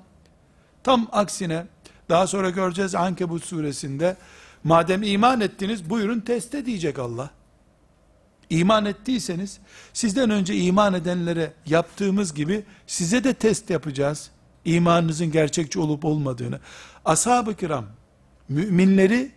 [0.84, 1.66] Tam aksine,
[2.10, 4.18] daha sonra göreceğiz Ankebut suresinde,
[4.64, 7.30] madem iman ettiniz buyurun teste diyecek Allah.
[8.50, 9.60] İman ettiyseniz,
[9.94, 14.32] sizden önce iman edenlere yaptığımız gibi, size de test yapacağız.
[14.66, 16.60] İmanınızın gerçekçi olup olmadığını.
[17.06, 17.86] Ashab-ı kiram,
[18.50, 19.32] müminleri,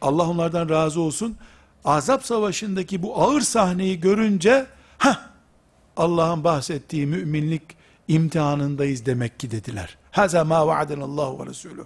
[0.00, 1.36] Allah onlardan razı olsun,
[1.84, 4.66] Azap savaşındaki bu ağır sahneyi görünce,
[4.98, 5.30] ha
[5.96, 7.62] Allah'ın bahsettiği müminlik
[8.08, 9.98] imtihanındayız demek ki dediler.
[10.10, 11.84] Haza ma vaadenallahu ve Resulü.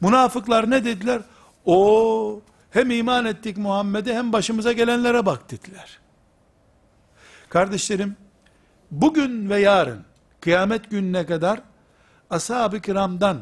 [0.00, 1.22] Münafıklar ne dediler?
[1.64, 2.40] O
[2.72, 5.98] hem iman ettik Muhammed'e hem başımıza gelenlere bak dediler.
[7.48, 8.16] Kardeşlerim,
[8.90, 10.04] bugün ve yarın,
[10.40, 11.60] kıyamet gününe kadar,
[12.30, 13.38] ashab-ı kiramdan,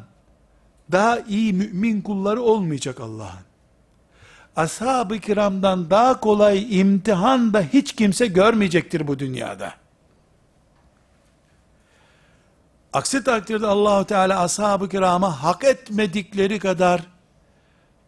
[0.93, 3.45] daha iyi mümin kulları olmayacak Allah'ın.
[4.57, 9.75] Ashab-ı kiramdan daha kolay imtihan da hiç kimse görmeyecektir bu dünyada.
[12.93, 17.01] Aksi takdirde Allahu Teala ashab-ı kirama hak etmedikleri kadar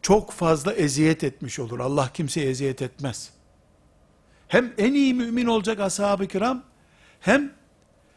[0.02, 1.80] çok fazla eziyet etmiş olur.
[1.80, 3.30] Allah kimseye eziyet etmez.
[4.48, 6.62] Hem en iyi mümin olacak ashab-ı kiram,
[7.20, 7.52] hem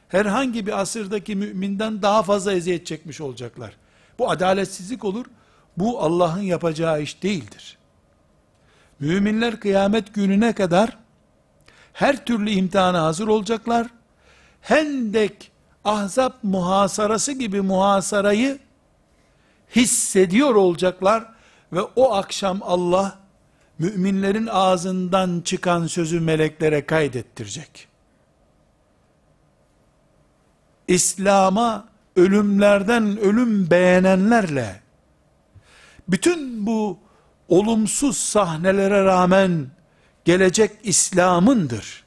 [0.08, 3.78] herhangi bir asırdaki müminden daha fazla eziyet çekmiş olacaklar.
[4.19, 5.26] Bu adaletsizlik olur.
[5.78, 7.78] Bu Allah'ın yapacağı iş değildir.
[9.00, 10.98] Müminler kıyamet gününe kadar
[11.93, 13.88] her türlü imtihana hazır olacaklar.
[14.62, 15.52] Hendek,
[15.84, 18.60] ahzap muhasarası gibi muhasarayı
[19.76, 21.35] hissediyor olacaklar
[21.73, 23.19] ve o akşam Allah
[23.80, 27.88] müminlerin ağzından çıkan sözü meleklere kaydettirecek.
[30.88, 34.82] İslam'a ölümlerden ölüm beğenenlerle
[36.08, 36.99] bütün bu
[37.47, 39.67] olumsuz sahnelere rağmen
[40.25, 42.06] gelecek İslam'ındır.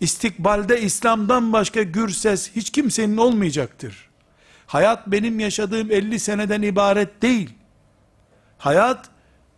[0.00, 4.08] İstikbalde İslam'dan başka gür ses hiç kimsenin olmayacaktır.
[4.66, 7.57] Hayat benim yaşadığım 50 seneden ibaret değil.
[8.58, 9.08] Hayat,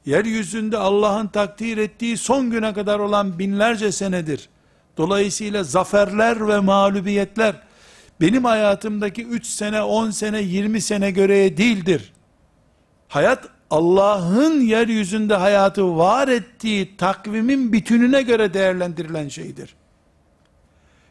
[0.07, 4.49] yeryüzünde Allah'ın takdir ettiği son güne kadar olan binlerce senedir.
[4.97, 7.57] Dolayısıyla zaferler ve mağlubiyetler,
[8.21, 12.13] benim hayatımdaki 3 sene, 10 sene, 20 sene göreye değildir.
[13.09, 19.75] Hayat, Allah'ın yeryüzünde hayatı var ettiği takvimin bütününe göre değerlendirilen şeydir.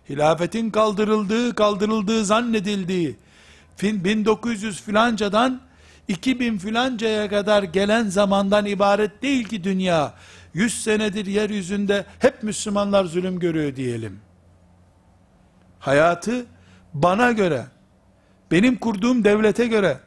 [0.10, 3.16] Hilafetin kaldırıldığı, kaldırıldığı zannedildiği,
[3.78, 5.62] Fin- 1900 filancadan
[6.10, 10.14] 2000 filancaya kadar gelen zamandan ibaret değil ki dünya.
[10.54, 14.20] 100 senedir yeryüzünde hep Müslümanlar zulüm görüyor diyelim.
[15.80, 16.46] Hayatı
[16.94, 17.66] bana göre,
[18.52, 20.00] benim kurduğum devlete göre,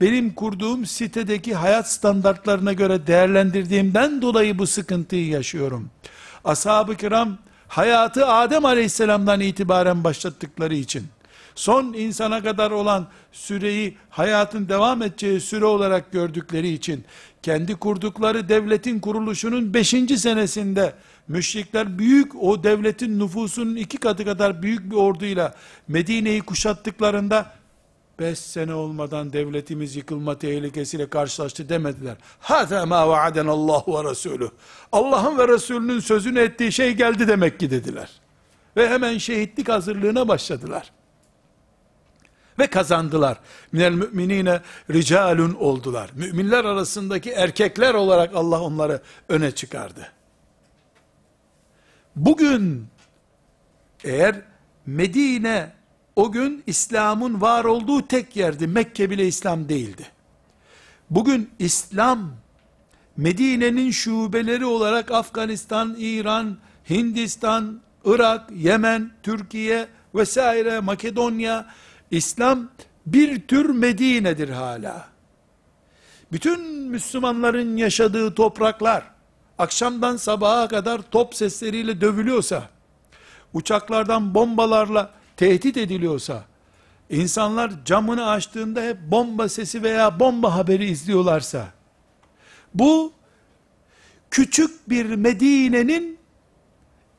[0.00, 5.90] benim kurduğum sitedeki hayat standartlarına göre değerlendirdiğimden dolayı bu sıkıntıyı yaşıyorum.
[6.44, 11.06] Ashab-ı kiram hayatı Adem aleyhisselamdan itibaren başlattıkları için,
[11.58, 17.04] son insana kadar olan süreyi hayatın devam edeceği süre olarak gördükleri için,
[17.42, 19.88] kendi kurdukları devletin kuruluşunun 5.
[20.16, 20.92] senesinde,
[21.28, 25.54] müşrikler büyük o devletin nüfusunun iki katı kadar büyük bir orduyla
[25.88, 27.52] Medine'yi kuşattıklarında,
[28.18, 32.16] 5 sene olmadan devletimiz yıkılma tehlikesiyle karşılaştı demediler.
[32.40, 34.50] Hâzâ mâ vaaden Allah ve Resulü.
[34.92, 38.10] Allah'ın ve Resulünün sözünü ettiği şey geldi demek ki dediler.
[38.76, 40.97] Ve hemen şehitlik hazırlığına başladılar.
[42.58, 43.38] Ve kazandılar.
[43.72, 46.10] Minel müminine ricalun oldular.
[46.14, 50.12] Müminler arasındaki erkekler olarak Allah onları öne çıkardı.
[52.16, 52.86] Bugün
[54.04, 54.40] eğer
[54.86, 55.72] Medine
[56.16, 58.66] o gün İslam'ın var olduğu tek yerdi.
[58.66, 60.06] Mekke bile İslam değildi.
[61.10, 62.32] Bugün İslam
[63.16, 66.58] Medine'nin şubeleri olarak Afganistan, İran,
[66.90, 71.66] Hindistan, Irak, Yemen, Türkiye vesaire Makedonya
[72.10, 72.68] İslam
[73.06, 75.08] bir tür Medine'dir hala.
[76.32, 79.04] Bütün Müslümanların yaşadığı topraklar
[79.58, 82.68] akşamdan sabaha kadar top sesleriyle dövülüyorsa,
[83.52, 86.44] uçaklardan bombalarla tehdit ediliyorsa,
[87.10, 91.66] insanlar camını açtığında hep bomba sesi veya bomba haberi izliyorlarsa,
[92.74, 93.12] bu
[94.30, 96.18] küçük bir Medine'nin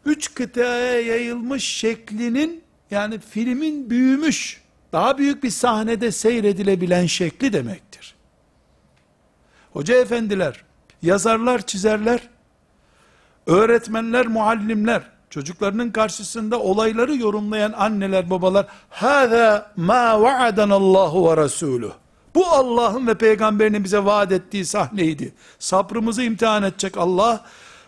[0.05, 4.61] üç kıtaya yayılmış şeklinin yani filmin büyümüş,
[4.93, 8.15] daha büyük bir sahnede seyredilebilen şekli demektir.
[9.73, 10.63] Hoca efendiler,
[11.01, 12.29] yazarlar, çizerler,
[13.45, 21.91] öğretmenler, muallimler, çocuklarının karşısında olayları yorumlayan anneler, babalar, hâzâ mâ va'adanallahu ve rasûlüh.
[22.35, 25.33] Bu Allah'ın ve peygamberinin bize vaat ettiği sahneydi.
[25.59, 27.45] Sabrımızı imtihan edecek Allah,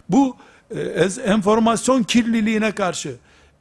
[0.10, 0.38] bu
[0.76, 0.80] e,
[1.26, 3.16] enformasyon kirliliğine karşı,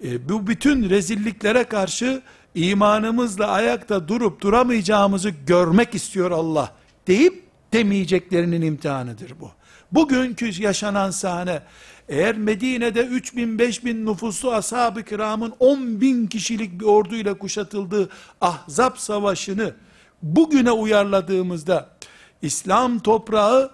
[0.05, 2.22] e, bu bütün rezilliklere karşı
[2.54, 6.72] imanımızla ayakta durup duramayacağımızı görmek istiyor Allah
[7.06, 9.50] deyip demeyeceklerinin imtihanıdır bu.
[9.92, 11.62] Bugünkü yaşanan sahne
[12.08, 18.08] eğer Medine'de 3 bin 5 bin nüfuslu ashab-ı kiramın 10 bin kişilik bir orduyla kuşatıldığı
[18.40, 19.74] Ahzab savaşını
[20.22, 21.88] bugüne uyarladığımızda
[22.42, 23.70] İslam toprağı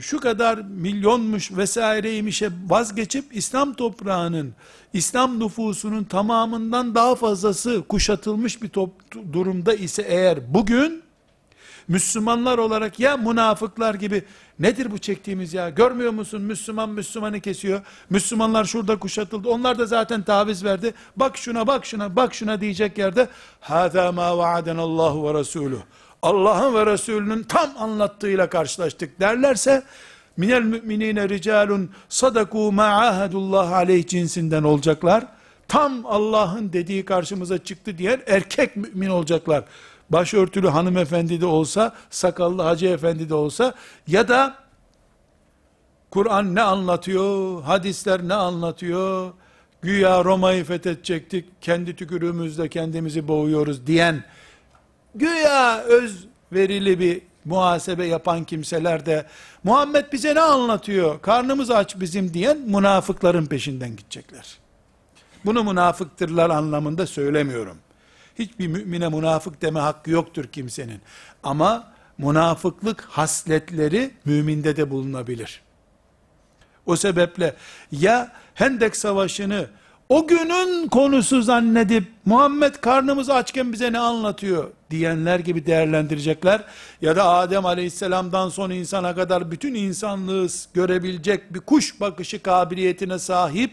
[0.00, 4.54] şu kadar milyonmuş vesaireymişe vazgeçip İslam toprağının,
[4.92, 8.90] İslam nüfusunun tamamından daha fazlası kuşatılmış bir top,
[9.32, 11.02] durumda ise eğer bugün
[11.88, 14.24] Müslümanlar olarak ya münafıklar gibi
[14.58, 16.42] nedir bu çektiğimiz ya görmüyor musun?
[16.42, 17.80] Müslüman Müslümanı kesiyor.
[18.10, 19.48] Müslümanlar şurada kuşatıldı.
[19.48, 20.94] Onlar da zaten taviz verdi.
[21.16, 23.28] Bak şuna bak şuna bak şuna diyecek yerde
[23.60, 25.80] hâzâ mâ vaadenallahu ve rasûluh
[26.22, 29.82] Allah'ın ve Resulünün tam anlattığıyla karşılaştık derlerse
[30.36, 35.26] minel müminine ricalun sadaku ma ahadullah aleyh cinsinden olacaklar.
[35.68, 39.64] Tam Allah'ın dediği karşımıza çıktı diyen erkek mümin olacaklar.
[40.10, 43.74] Başörtülü hanımefendi de olsa, sakallı hacı efendi de olsa
[44.06, 44.56] ya da
[46.10, 49.32] Kur'an ne anlatıyor, hadisler ne anlatıyor,
[49.82, 54.24] güya Roma'yı fethedecektik, kendi tükürüğümüzle kendimizi boğuyoruz diyen
[55.18, 59.26] güya öz verili bir muhasebe yapan kimseler de
[59.64, 61.20] Muhammed bize ne anlatıyor?
[61.22, 64.58] Karnımız aç bizim diyen münafıkların peşinden gidecekler.
[65.44, 67.78] Bunu münafıktırlar anlamında söylemiyorum.
[68.38, 71.00] Hiçbir mümine münafık deme hakkı yoktur kimsenin.
[71.42, 75.62] Ama münafıklık hasletleri müminde de bulunabilir.
[76.86, 77.56] O sebeple
[77.92, 79.68] ya Hendek Savaşı'nı
[80.08, 86.64] o günün konusu zannedip Muhammed karnımız açken bize ne anlatıyor diyenler gibi değerlendirecekler.
[87.00, 93.72] Ya da Adem aleyhisselamdan son insana kadar bütün insanlığı görebilecek bir kuş bakışı kabiliyetine sahip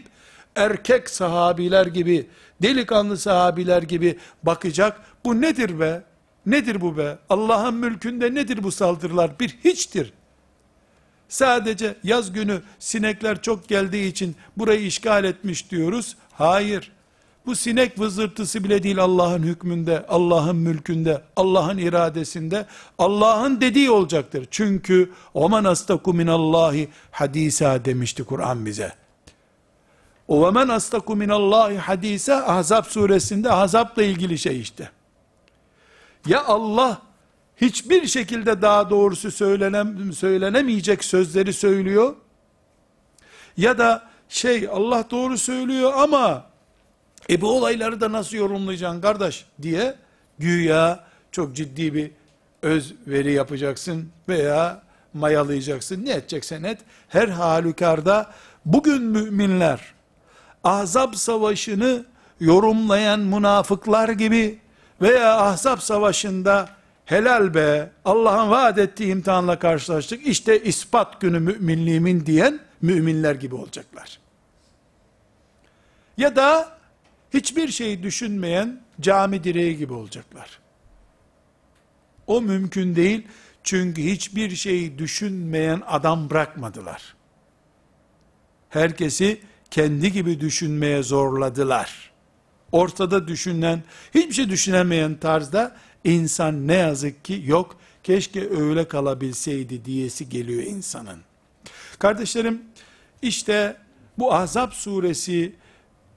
[0.56, 2.26] erkek sahabiler gibi
[2.62, 5.00] delikanlı sahabiler gibi bakacak.
[5.24, 6.02] Bu nedir be?
[6.46, 7.18] Nedir bu be?
[7.28, 9.40] Allah'ın mülkünde nedir bu saldırılar?
[9.40, 10.12] Bir hiçtir.
[11.28, 16.16] Sadece yaz günü sinekler çok geldiği için burayı işgal etmiş diyoruz.
[16.38, 16.92] Hayır.
[17.46, 22.66] Bu sinek vızırtısı bile değil Allah'ın hükmünde, Allah'ın mülkünde, Allah'ın iradesinde,
[22.98, 24.48] Allah'ın dediği olacaktır.
[24.50, 28.92] Çünkü oman astaku minallahi hadisa demişti Kur'an bize.
[30.28, 34.90] O ve men astaku minallahi hadisa suresinde Ahzab'la ilgili şey işte.
[36.26, 37.02] Ya Allah
[37.56, 42.14] hiçbir şekilde daha doğrusu söylenem, söylenemeyecek sözleri söylüyor.
[43.56, 46.46] Ya da şey Allah doğru söylüyor ama
[47.30, 49.94] e bu olayları da nasıl yorumlayacaksın kardeş diye
[50.38, 52.10] güya çok ciddi bir
[52.62, 54.82] öz veri yapacaksın veya
[55.14, 56.04] mayalayacaksın.
[56.04, 56.78] Ne edeceksen et.
[57.08, 58.30] Her halükarda
[58.64, 59.80] bugün müminler
[60.64, 62.04] Ahzab savaşını
[62.40, 64.58] yorumlayan münafıklar gibi
[65.02, 66.68] veya Ahzab savaşında
[67.04, 74.18] helal be Allah'ın vaat ettiği imtihanla karşılaştık işte ispat günü müminliğimin diyen müminler gibi olacaklar.
[76.16, 76.78] Ya da
[77.34, 80.58] hiçbir şey düşünmeyen cami direği gibi olacaklar.
[82.26, 83.26] O mümkün değil.
[83.64, 87.14] Çünkü hiçbir şey düşünmeyen adam bırakmadılar.
[88.68, 92.12] Herkesi kendi gibi düşünmeye zorladılar.
[92.72, 93.82] Ortada düşünen,
[94.14, 97.76] hiçbir şey düşünemeyen tarzda insan ne yazık ki yok.
[98.02, 101.20] Keşke öyle kalabilseydi diyesi geliyor insanın.
[101.98, 102.62] Kardeşlerim,
[103.22, 103.76] işte
[104.18, 105.54] bu Ahzab suresi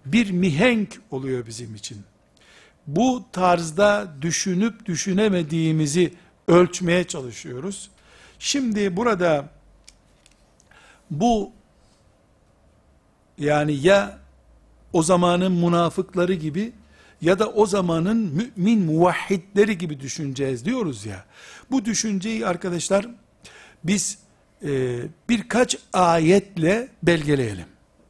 [0.06, 2.04] bir mihenk oluyor bizim için.
[2.88, 6.14] Bu tarzda düşünüp düşünemediğimizi
[6.48, 7.90] ölçmeye çalışıyoruz.
[8.40, 9.50] Şimdi burada
[11.12, 11.52] bu
[13.38, 14.20] yani ya
[14.94, 16.72] o zamanın münafıkları gibi
[17.22, 21.26] ya da o zamanın mümin muvahhidleri gibi düşüneceğiz diyoruz ya.
[21.72, 23.08] Bu düşünceyi arkadaşlar
[23.84, 24.20] biz
[24.64, 25.00] e,
[25.30, 27.66] birkaç ayetle belgeleyelim.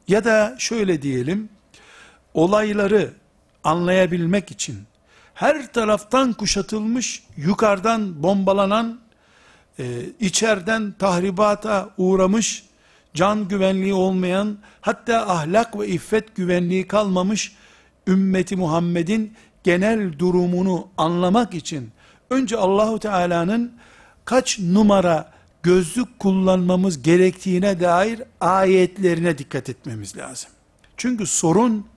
[0.08, 1.50] Ya da şöyle diyelim,
[2.34, 3.14] olayları
[3.64, 4.78] anlayabilmek için
[5.34, 9.00] her taraftan kuşatılmış, yukarıdan bombalanan,
[9.80, 9.86] e,
[10.20, 12.64] içeriden tahribata uğramış,
[13.14, 17.56] can güvenliği olmayan, hatta ahlak ve iffet güvenliği kalmamış
[18.08, 19.34] ümmeti Muhammed'in
[19.64, 21.92] genel durumunu anlamak için
[22.30, 23.74] önce Allahu Teala'nın
[24.26, 25.32] kaç numara
[25.64, 30.52] gözlük kullanmamız gerektiğine dair ayetlerine dikkat etmemiz lazım.
[30.98, 31.88] Çünkü sorun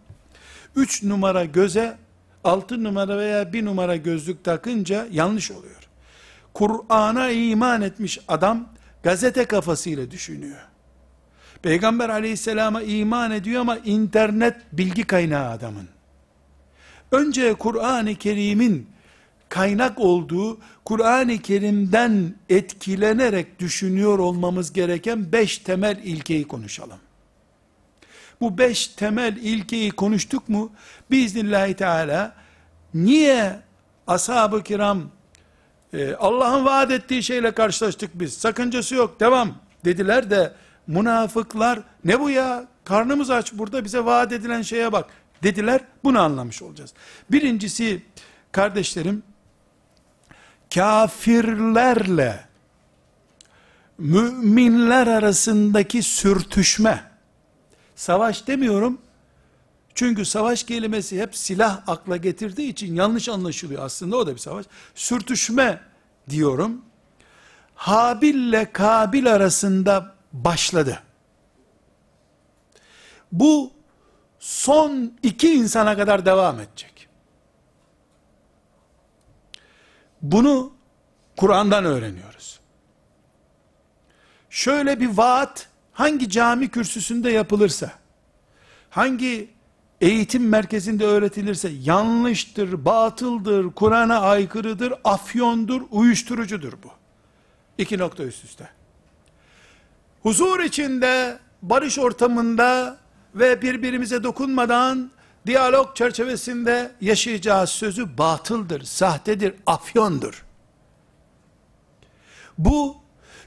[0.76, 1.98] 3 numara göze
[2.44, 5.88] 6 numara veya 1 numara gözlük takınca yanlış oluyor.
[6.54, 8.68] Kur'an'a iman etmiş adam
[9.02, 10.58] gazete kafasıyla düşünüyor.
[11.62, 15.88] Peygamber aleyhisselama iman ediyor ama internet bilgi kaynağı adamın.
[17.12, 18.91] Önce Kur'an-ı Kerim'in
[19.52, 26.98] kaynak olduğu, Kur'an-ı Kerim'den etkilenerek düşünüyor olmamız gereken beş temel ilkeyi konuşalım.
[28.40, 30.72] Bu beş temel ilkeyi konuştuk mu,
[31.10, 32.34] biiznillahü teala,
[32.94, 33.60] niye
[34.06, 35.10] ashab-ı kiram,
[35.92, 40.52] e, Allah'ın vaat ettiği şeyle karşılaştık biz, sakıncası yok, devam dediler de,
[40.86, 45.10] münafıklar, ne bu ya, karnımız aç burada, bize vaat edilen şeye bak,
[45.42, 46.92] dediler, bunu anlamış olacağız.
[47.30, 48.02] Birincisi,
[48.52, 49.22] kardeşlerim,
[50.74, 52.44] kafirlerle
[53.98, 57.10] müminler arasındaki sürtüşme,
[57.96, 58.98] savaş demiyorum,
[59.94, 63.84] çünkü savaş kelimesi hep silah akla getirdiği için yanlış anlaşılıyor.
[63.84, 64.66] Aslında o da bir savaş.
[64.94, 65.80] Sürtüşme
[66.30, 66.82] diyorum.
[67.74, 71.02] Habil ile Kabil arasında başladı.
[73.32, 73.70] Bu
[74.38, 76.91] son iki insana kadar devam edecek.
[80.22, 80.72] Bunu
[81.36, 82.60] Kur'an'dan öğreniyoruz.
[84.50, 87.92] Şöyle bir vaat hangi cami kürsüsünde yapılırsa,
[88.90, 89.50] hangi
[90.00, 96.90] eğitim merkezinde öğretilirse yanlıştır, batıldır, Kur'an'a aykırıdır, afyondur, uyuşturucudur bu.
[97.78, 98.68] İki nokta üst üste.
[100.22, 102.96] Huzur içinde, barış ortamında
[103.34, 105.10] ve birbirimize dokunmadan
[105.46, 110.44] diyalog çerçevesinde yaşayacağız sözü batıldır, sahtedir, afyondur.
[112.58, 112.96] Bu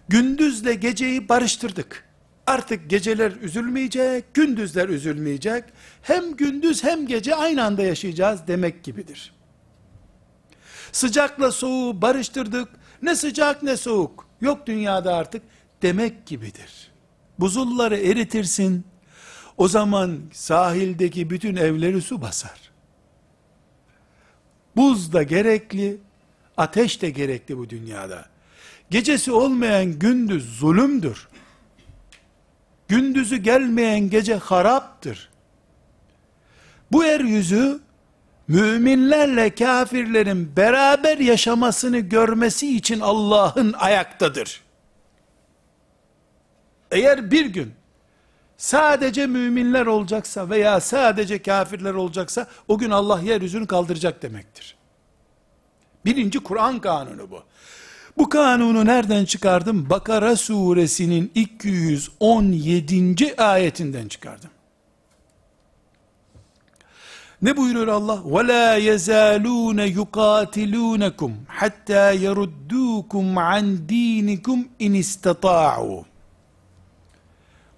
[0.10, 2.06] gündüzle geceyi barıştırdık.
[2.48, 5.64] Artık geceler üzülmeyecek, gündüzler üzülmeyecek.
[6.02, 9.34] Hem gündüz hem gece aynı anda yaşayacağız demek gibidir.
[10.91, 12.70] Sıcakla soğuğu barıştırdık.
[13.02, 14.28] Ne sıcak ne soğuk.
[14.41, 15.41] Yok dünyada artık
[15.82, 16.91] demek gibidir.
[17.39, 18.86] Buzulları eritirsin.
[19.58, 22.72] O zaman sahildeki bütün evleri su basar.
[24.76, 25.97] Buz da gerekli,
[26.58, 28.26] ateş de gerekli bu dünyada.
[28.89, 31.28] Gecesi olmayan gündüz zulümdür.
[32.88, 35.30] Gündüzü gelmeyen gece haraptır.
[36.91, 37.80] Bu yeryüzü
[38.47, 44.62] müminlerle kafirlerin beraber yaşamasını görmesi için Allah'ın ayaktadır.
[46.91, 47.74] Eğer bir gün
[48.57, 54.76] sadece müminler olacaksa veya sadece kafirler olacaksa o gün Allah yeryüzünü kaldıracak demektir.
[56.05, 57.43] Birinci Kur'an kanunu bu.
[58.18, 59.91] Bu kanunu nereden çıkardım?
[59.91, 63.43] Bakara suresinin 217.
[63.43, 64.51] ayetinden çıkardım.
[67.43, 68.14] Ne buyuruyor Allah?
[68.14, 76.03] وَلَا يَزَالُونَ يُقَاتِلُونَكُمْ حَتَّى يَرُدُّوكُمْ عَنْ دِينِكُمْ اِنْ اسْتَطَاعُوا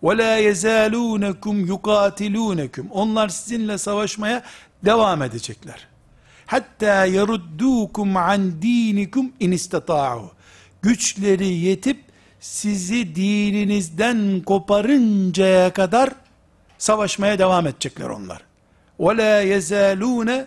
[0.02, 4.42] وَلَا يَزَالُونَكُمْ يُقَاتِلُونَكُمْ Onlar sizinle savaşmaya
[4.84, 5.88] devam edecekler.
[6.46, 10.30] Hatta yeruddukum an dinikum in istata'u.
[10.82, 12.04] Güçleri yetip
[12.40, 16.10] sizi dininizden koparıncaya kadar
[16.78, 18.42] savaşmaya devam edecekler onlar.
[19.00, 20.46] Ve la yezalune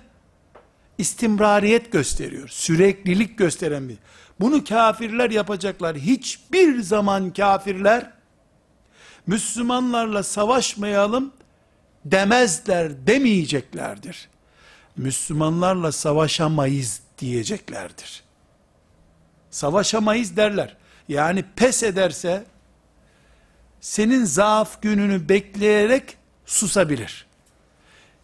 [0.98, 2.48] istimrariyet gösteriyor.
[2.48, 3.98] Süreklilik gösteren bir.
[4.40, 5.98] Bunu kafirler yapacaklar.
[5.98, 8.12] Hiçbir zaman kafirler
[9.27, 11.33] Müslümanlarla savaşmayalım
[12.05, 14.29] demezler, demeyeceklerdir.
[14.97, 18.23] Müslümanlarla savaşamayız diyeceklerdir.
[19.51, 20.77] Savaşamayız derler.
[21.09, 22.45] Yani pes ederse
[23.81, 26.17] senin zaaf gününü bekleyerek
[26.47, 27.27] susabilir.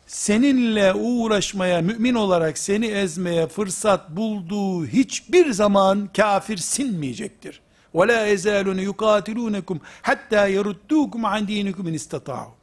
[0.07, 7.61] Seninle uğraşmaya, mümin olarak seni ezmeye fırsat bulduğu hiçbir zaman kafir sinmeyecektir
[7.97, 12.57] ve la yezalun yukatilunukum hatta yeruddukum an dinikum in istata'u.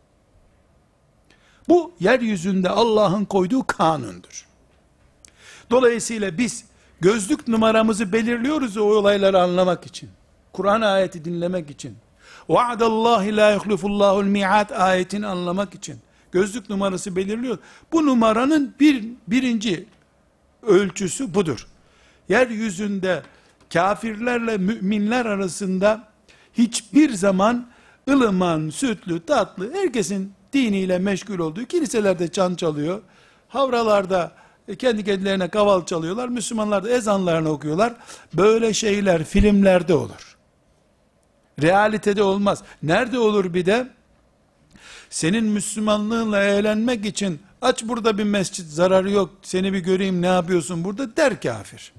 [1.69, 4.47] Bu yeryüzünde Allah'ın koyduğu kanundur.
[5.69, 6.65] Dolayısıyla biz
[7.01, 10.09] gözlük numaramızı belirliyoruz o olayları anlamak için.
[10.53, 11.97] Kur'an ayeti dinlemek için.
[12.49, 15.99] Vaadallahi la yuhlifullahul mi'at ayetini anlamak için.
[16.31, 17.57] Gözlük numarası belirliyor.
[17.91, 19.85] Bu numaranın bir, birinci
[20.63, 21.67] ölçüsü budur.
[22.29, 23.23] Yeryüzünde
[23.73, 26.07] kafirlerle müminler arasında
[26.53, 27.67] hiçbir zaman
[28.09, 33.01] ılıman, sütlü, tatlı, herkesin diniyle meşgul olduğu, kiliselerde çan çalıyor,
[33.47, 34.31] havralarda
[34.79, 37.93] kendi kendilerine kaval çalıyorlar, Müslümanlar da ezanlarını okuyorlar.
[38.33, 40.37] Böyle şeyler filmlerde olur.
[41.61, 42.63] Realitede olmaz.
[42.83, 43.87] Nerede olur bir de?
[45.09, 50.83] Senin Müslümanlığınla eğlenmek için aç burada bir mescit zararı yok seni bir göreyim ne yapıyorsun
[50.83, 51.93] burada der kafir.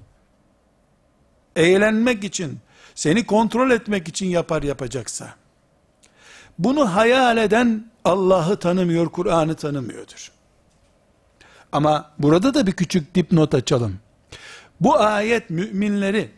[1.55, 2.59] Eğlenmek için
[2.95, 5.35] seni kontrol etmek için yapar yapacaksa.
[6.59, 10.31] Bunu hayal eden Allah'ı tanımıyor, Kur'an'ı tanımıyordur.
[11.71, 13.99] Ama burada da bir küçük dipnot açalım.
[14.81, 16.29] Bu ayet müminleri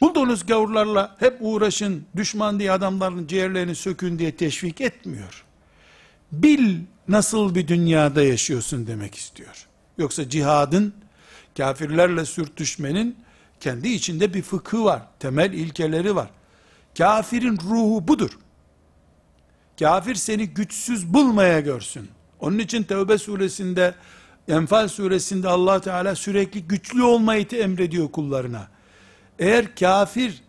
[0.00, 5.44] bulduğunuz gavurlarla hep uğraşın, düşman diye adamların ciğerlerini sökün diye teşvik etmiyor.
[6.32, 9.66] Bil nasıl bir dünyada yaşıyorsun demek istiyor.
[9.98, 10.94] Yoksa cihadın,
[11.56, 13.16] kafirlerle sürtüşmenin
[13.60, 16.30] kendi içinde bir fıkı var, temel ilkeleri var.
[16.98, 18.30] Kafirin ruhu budur.
[19.78, 22.08] Kafir seni güçsüz bulmaya görsün.
[22.40, 23.94] Onun için Tevbe suresinde,
[24.48, 28.68] Enfal suresinde allah Teala sürekli güçlü olmayı emrediyor kullarına.
[29.38, 30.42] Eğer kafir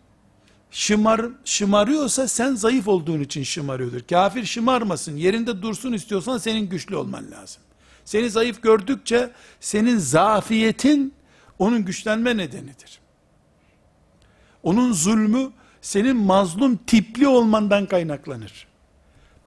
[0.71, 4.01] şımar, şımarıyorsa sen zayıf olduğun için şımarıyordur.
[4.09, 7.61] Kafir şımarmasın, yerinde dursun istiyorsan senin güçlü olman lazım.
[8.05, 11.13] Seni zayıf gördükçe senin zafiyetin
[11.60, 13.00] onun güçlenme nedenidir.
[14.62, 15.50] Onun zulmü
[15.80, 18.66] senin mazlum tipli olmandan kaynaklanır.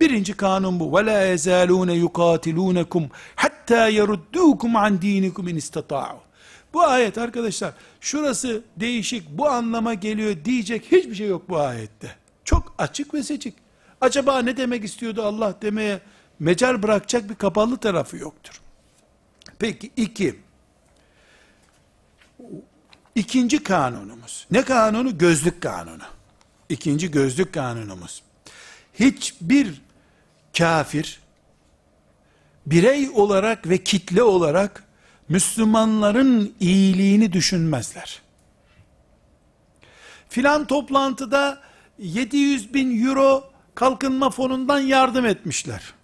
[0.02, 0.84] Birinci kanun bu.
[0.84, 6.20] وَلَا يَزَالُونَ يُقَاتِلُونَكُمْ حَتَّى يَرُدُّوكُمْ عَنْ دِينِكُمْ اِنْ اسْتَطَاعُوا
[6.74, 12.16] Bu ayet arkadaşlar, şurası değişik, bu anlama geliyor diyecek hiçbir şey yok bu ayette.
[12.44, 13.54] Çok açık ve seçik.
[14.02, 16.00] Acaba ne demek istiyordu Allah demeye
[16.40, 18.62] mecal bırakacak bir kapalı tarafı yoktur.
[19.60, 20.40] Peki iki,
[23.15, 24.47] İkinci kanunumuz.
[24.51, 25.19] Ne kanunu?
[25.19, 26.03] Gözlük kanunu.
[26.69, 28.23] İkinci gözlük kanunumuz.
[28.95, 29.83] Hiçbir
[30.59, 31.21] kafir
[32.67, 34.85] birey olarak ve kitle olarak
[35.29, 38.23] Müslümanların iyiliğini düşünmezler.
[40.29, 41.61] Filan toplantıda
[41.99, 43.45] 700 bin euro
[43.75, 45.95] kalkınma fonundan yardım etmişler.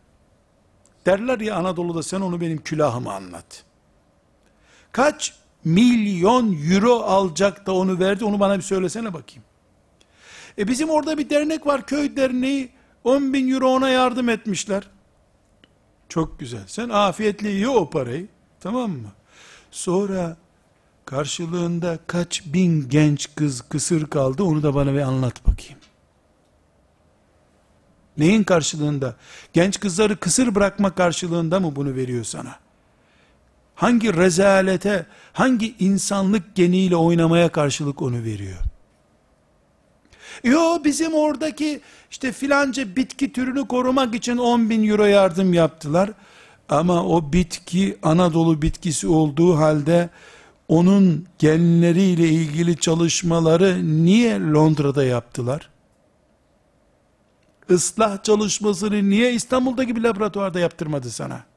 [1.07, 3.65] Derler ya Anadolu'da sen onu benim külahıma anlat.
[4.93, 9.45] Kaç milyon euro alacak da onu verdi onu bana bir söylesene bakayım.
[10.59, 12.71] E bizim orada bir dernek var köy derneği
[13.05, 14.83] 10 bin euro ona yardım etmişler.
[16.09, 16.63] Çok güzel.
[16.67, 18.29] Sen afiyetle ye o parayı.
[18.61, 19.13] Tamam mı?
[19.71, 20.37] Sonra
[21.05, 25.79] karşılığında kaç bin genç kız kısır kaldı onu da bana bir anlat bakayım.
[28.19, 29.15] Neyin karşılığında?
[29.53, 32.59] Genç kızları kısır bırakma karşılığında mı bunu veriyor sana?
[33.81, 38.59] Hangi rezalete, hangi insanlık geniyle oynamaya karşılık onu veriyor?
[40.45, 46.11] Yo bizim oradaki işte filanca bitki türünü korumak için 10 bin euro yardım yaptılar.
[46.69, 50.11] Ama o bitki Anadolu bitkisi olduğu halde
[50.69, 55.71] onun genleriyle ilgili çalışmaları niye Londra'da yaptılar?
[57.71, 61.50] Islah çalışmasını niye İstanbul'daki bir laboratuvarda yaptırmadı sana?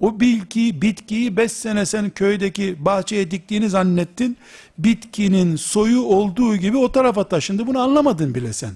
[0.00, 4.36] O bilgi, bitkiyi 5 sene sen köydeki bahçeye diktiğini zannettin.
[4.78, 7.66] Bitkinin soyu olduğu gibi o tarafa taşındı.
[7.66, 8.72] Bunu anlamadın bile sen.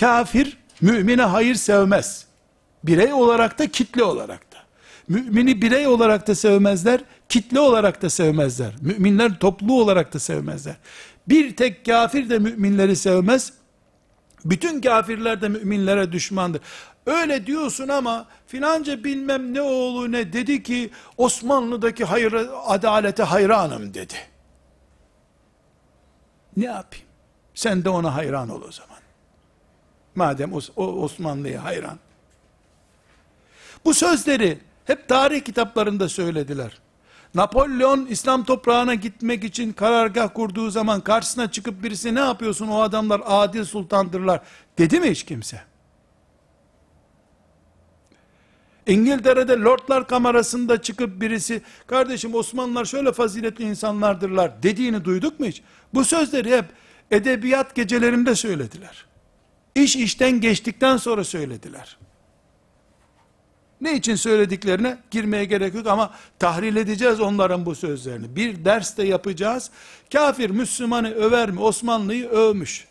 [0.00, 2.26] Kafir, mümine hayır sevmez.
[2.84, 4.56] Birey olarak da kitle olarak da.
[5.08, 8.74] Mümini birey olarak da sevmezler, kitle olarak da sevmezler.
[8.80, 10.76] Müminler toplu olarak da sevmezler.
[11.28, 13.52] Bir tek kafir de müminleri sevmez.
[14.44, 16.62] Bütün kafirler de müminlere düşmandır.
[17.06, 22.34] Öyle diyorsun ama filanca bilmem ne oğlu ne dedi ki Osmanlı'daki hayır,
[22.66, 24.14] adalete hayranım dedi.
[26.56, 27.06] Ne yapayım?
[27.54, 28.98] Sen de ona hayran ol o zaman.
[30.14, 31.98] Madem o, o Osmanlı'ya hayran.
[33.84, 36.81] Bu sözleri hep tarih kitaplarında söylediler.
[37.34, 43.22] Napolyon İslam toprağına gitmek için karargah kurduğu zaman karşısına çıkıp birisi ne yapıyorsun o adamlar
[43.26, 44.40] adil sultandırlar
[44.78, 45.60] dedi mi hiç kimse?
[48.86, 55.62] İngiltere'de Lordlar Kamerası'nda çıkıp birisi, kardeşim Osmanlılar şöyle faziletli insanlardırlar dediğini duyduk mu hiç?
[55.94, 56.64] Bu sözleri hep
[57.10, 59.06] edebiyat gecelerinde söylediler.
[59.74, 61.96] İş işten geçtikten sonra söylediler.
[63.82, 68.36] Ne için söylediklerine girmeye gerek yok ama tahril edeceğiz onların bu sözlerini.
[68.36, 69.70] Bir ders de yapacağız.
[70.12, 71.60] Kafir Müslümanı över mi?
[71.60, 72.86] Osmanlı'yı övmüş.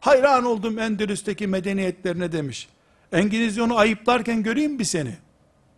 [0.00, 2.68] Hayran oldum Endülüs'teki medeniyetlerine demiş.
[3.12, 5.16] Engizisyonu ayıplarken göreyim bir seni.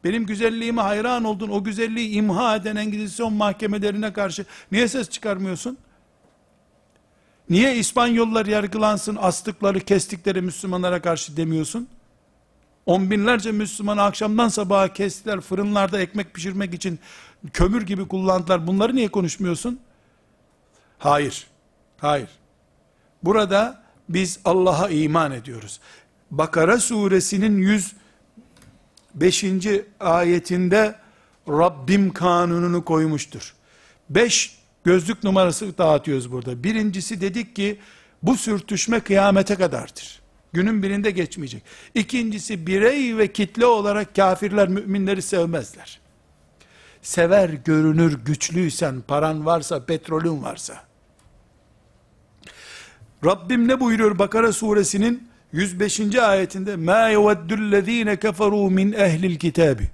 [0.04, 5.78] Benim güzelliğime hayran oldun, o güzelliği imha eden Engizisyon mahkemelerine karşı niye ses çıkarmıyorsun?
[7.50, 11.88] Niye İspanyollar yargılansın, astıkları, kestikleri Müslümanlara karşı demiyorsun?
[12.86, 16.98] On binlerce Müslümanı akşamdan sabaha kestiler, fırınlarda ekmek pişirmek için
[17.52, 18.66] kömür gibi kullandılar.
[18.66, 19.80] Bunları niye konuşmuyorsun?
[20.98, 21.46] Hayır,
[21.98, 22.28] hayır.
[23.22, 25.80] Burada biz Allah'a iman ediyoruz.
[26.30, 27.58] Bakara suresinin
[29.18, 29.44] 105.
[30.00, 30.96] ayetinde
[31.48, 33.54] Rabbim kanununu koymuştur.
[34.10, 36.64] 5 gözlük numarası dağıtıyoruz burada.
[36.64, 37.78] Birincisi dedik ki
[38.22, 40.19] bu sürtüşme kıyamete kadardır.
[40.52, 41.62] Günün birinde geçmeyecek.
[41.94, 46.00] İkincisi birey ve kitle olarak kafirler müminleri sevmezler.
[47.02, 50.84] Sever görünür güçlüysen, paran varsa, petrolün varsa.
[53.24, 56.16] Rabbim ne buyuruyor Bakara suresinin 105.
[56.16, 59.90] ayetinde ma yeveddullezine keferu min ehlil kitabi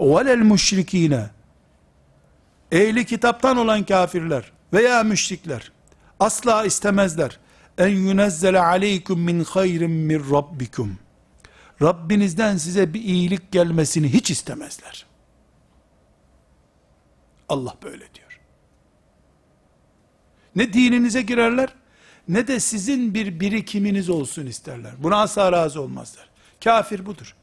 [0.00, 1.26] velel müşrikine
[2.72, 5.72] ehli kitaptan olan kafirler veya müşrikler
[6.20, 7.38] asla istemezler
[7.78, 10.98] en yunezzele aleykum min hayrin min rabbikum
[11.82, 15.06] Rabbinizden size bir iyilik gelmesini hiç istemezler.
[17.48, 18.40] Allah böyle diyor.
[20.56, 21.74] Ne dininize girerler,
[22.28, 24.92] ne de sizin bir birikiminiz olsun isterler.
[24.98, 26.28] Buna asla razı olmazlar.
[26.64, 27.36] Kafir budur.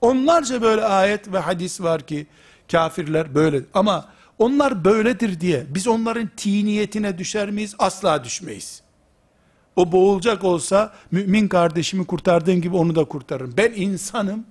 [0.00, 2.26] Onlarca böyle ayet ve hadis var ki
[2.72, 7.74] kafirler böyle ama onlar böyledir diye biz onların tiniyetine düşer miyiz?
[7.78, 8.83] Asla düşmeyiz.
[9.76, 13.54] O boğulacak olsa mümin kardeşimi kurtardığım gibi onu da kurtarırım.
[13.56, 14.44] Ben insanım.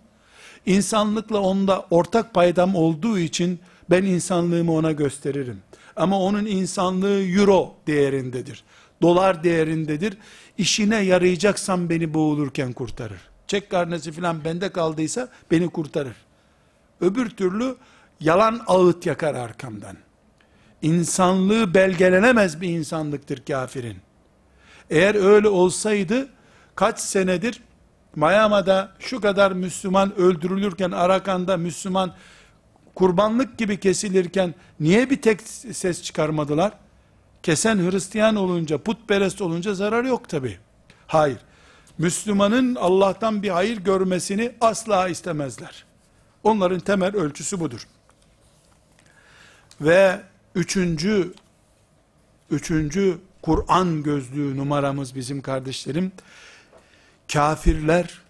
[0.65, 3.59] İnsanlıkla onda ortak paydam olduğu için
[3.89, 5.57] ben insanlığımı ona gösteririm.
[5.95, 8.63] Ama onun insanlığı euro değerindedir
[9.03, 10.17] dolar değerindedir.
[10.57, 13.19] İşine yarayacaksam beni boğulurken kurtarır.
[13.47, 16.15] Çek karnesi filan bende kaldıysa beni kurtarır.
[17.01, 17.75] Öbür türlü
[18.19, 19.97] yalan ağıt yakar arkamdan.
[20.81, 23.97] İnsanlığı belgelenemez bir insanlıktır kafirin.
[24.93, 26.27] Eğer öyle olsaydı
[26.75, 27.61] kaç senedir
[28.15, 32.13] Miami'da şu kadar Müslüman öldürülürken Arakan'da Müslüman
[32.95, 35.41] kurbanlık gibi kesilirken niye bir tek
[35.71, 36.71] ses çıkarmadılar?
[37.43, 40.57] kesen Hristiyan olunca, putperest olunca zarar yok tabi.
[41.07, 41.37] Hayır.
[41.97, 45.85] Müslümanın Allah'tan bir hayır görmesini asla istemezler.
[46.43, 47.87] Onların temel ölçüsü budur.
[49.81, 50.21] Ve
[50.55, 51.33] üçüncü,
[52.51, 56.11] üçüncü Kur'an gözlüğü numaramız bizim kardeşlerim,
[57.33, 58.21] kafirler,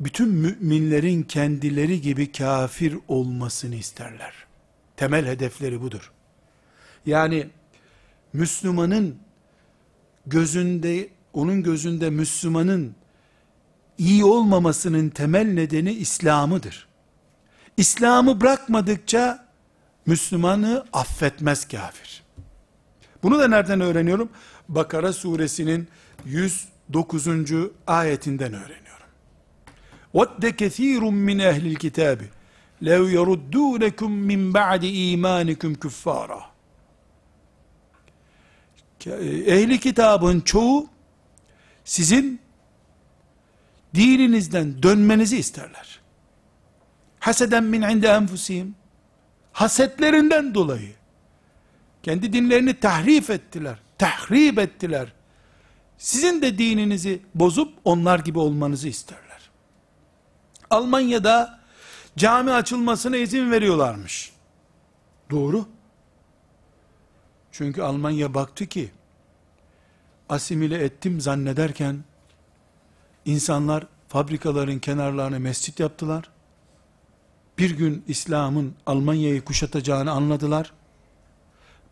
[0.00, 4.32] bütün müminlerin kendileri gibi kafir olmasını isterler.
[4.96, 6.12] Temel hedefleri budur.
[7.06, 7.48] Yani,
[8.32, 9.16] Müslümanın
[10.26, 12.94] gözünde, onun gözünde Müslümanın
[13.98, 16.88] iyi olmamasının temel nedeni İslam'ıdır.
[17.76, 19.48] İslam'ı bırakmadıkça
[20.06, 22.21] Müslümanı affetmez kafir.
[23.23, 24.29] Bunu da nereden öğreniyorum?
[24.69, 25.87] Bakara suresinin
[26.25, 27.27] 109.
[27.87, 28.87] ayetinden öğreniyorum.
[30.13, 32.19] وَدَّ كَثِيرٌ مِّنْ اَهْلِ الْكِتَابِ
[32.81, 36.41] لَوْ يَرُدُّونَكُمْ مِنْ بَعْدِ اِيمَانِكُمْ كُفَّارًا
[39.45, 40.87] ehli kitabın çoğu
[41.85, 42.41] sizin
[43.95, 45.99] dininizden dönmenizi isterler.
[47.19, 48.75] Haseden min inde enfusihim.
[49.51, 50.93] Hasetlerinden dolayı.
[52.02, 53.78] kendi dinlerini tahrif ettiler.
[53.98, 55.12] Tahrip ettiler.
[55.98, 59.50] Sizin de dininizi bozup onlar gibi olmanızı isterler.
[60.70, 61.60] Almanya'da
[62.16, 64.32] cami açılmasına izin veriyorlarmış.
[65.30, 65.66] Doğru.
[67.52, 68.90] Çünkü Almanya baktı ki
[70.28, 72.04] asimile ettim zannederken
[73.24, 76.30] insanlar fabrikaların kenarlarına mescit yaptılar.
[77.58, 80.72] Bir gün İslam'ın Almanya'yı kuşatacağını anladılar.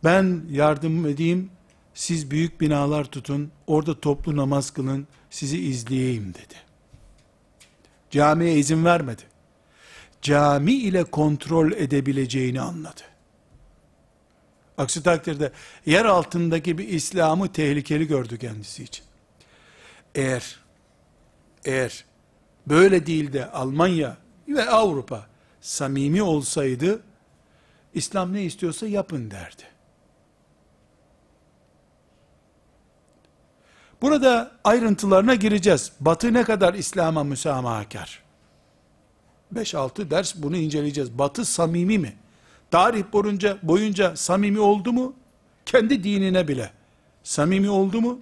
[0.05, 1.51] Ben yardım edeyim,
[1.95, 6.55] siz büyük binalar tutun, orada toplu namaz kılın, sizi izleyeyim dedi.
[8.11, 9.23] Camiye izin vermedi.
[10.23, 13.01] Cami ile kontrol edebileceğini anladı.
[14.79, 15.53] Aksi takdirde
[15.87, 19.05] yer altındaki bir İslam'ı tehlikeli gördü kendisi için.
[20.15, 20.61] Eğer
[21.65, 22.05] eğer
[22.67, 24.17] böyle değil de Almanya
[24.49, 25.27] ve Avrupa
[25.61, 27.03] samimi olsaydı
[27.95, 29.63] İslam ne istiyorsa yapın derdi.
[34.03, 35.93] Burada ayrıntılarına gireceğiz.
[36.01, 38.23] Batı ne kadar İslam'a müsamahakar?
[39.55, 41.19] 5-6 ders bunu inceleyeceğiz.
[41.19, 42.13] Batı samimi mi?
[42.71, 45.15] Tarih boyunca, boyunca samimi oldu mu?
[45.67, 46.71] Kendi dinine bile.
[47.23, 48.21] Samimi oldu mu?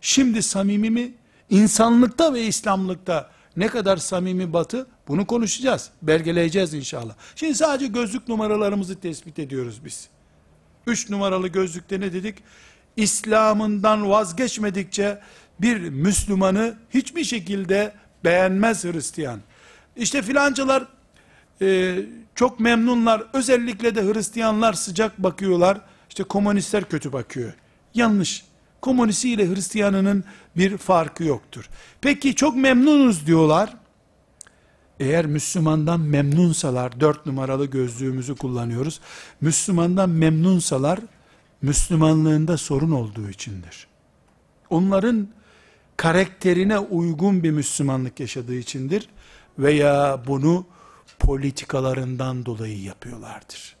[0.00, 1.14] Şimdi samimi mi?
[1.50, 4.86] İnsanlıkta ve İslamlıkta ne kadar samimi batı?
[5.08, 5.90] Bunu konuşacağız.
[6.02, 7.14] Belgeleyeceğiz inşallah.
[7.36, 10.08] Şimdi sadece gözlük numaralarımızı tespit ediyoruz biz.
[10.86, 12.36] Üç numaralı gözlükte ne dedik?
[12.96, 15.20] İslam'ından vazgeçmedikçe
[15.60, 17.92] bir Müslümanı hiçbir şekilde
[18.24, 19.40] beğenmez Hristiyan.
[19.96, 20.86] İşte filancalar
[21.62, 21.98] e,
[22.34, 23.22] çok memnunlar.
[23.32, 25.80] Özellikle de Hristiyanlar sıcak bakıyorlar.
[26.08, 27.52] İşte komünistler kötü bakıyor.
[27.94, 28.44] Yanlış.
[28.80, 30.24] Komünisi ile Hristiyanının
[30.56, 31.68] bir farkı yoktur.
[32.00, 33.74] Peki çok memnunuz diyorlar.
[35.00, 39.00] Eğer Müslümandan memnunsalar, dört numaralı gözlüğümüzü kullanıyoruz.
[39.40, 41.00] Müslümandan memnunsalar,
[41.61, 43.87] Müslümanlığında sorun olduğu içindir.
[44.69, 45.27] Onların
[45.97, 49.09] karakterine uygun bir Müslümanlık yaşadığı içindir.
[49.59, 50.65] Veya bunu
[51.19, 53.75] politikalarından dolayı yapıyorlardır.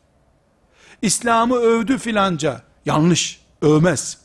[1.01, 2.61] İslam'ı övdü filanca.
[2.85, 3.41] Yanlış.
[3.61, 4.17] Övmez.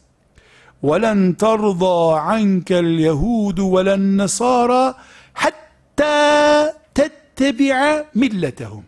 [0.83, 1.99] وَلَنْ تَرْضَى
[2.31, 4.95] عَنْكَ الْيَهُودُ وَلَا النَّصَارَى
[5.43, 8.83] حَتَّى تَتَّبِعَ مِلَّتَهُمْ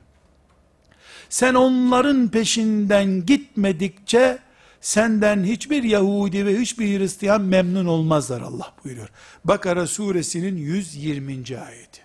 [1.28, 4.38] Sen onların peşinden gitmedikçe
[4.83, 9.09] senden hiçbir Yahudi ve hiçbir Hristiyan memnun olmazlar Allah buyuruyor.
[9.45, 11.31] Bakara suresinin 120.
[11.59, 12.01] ayeti.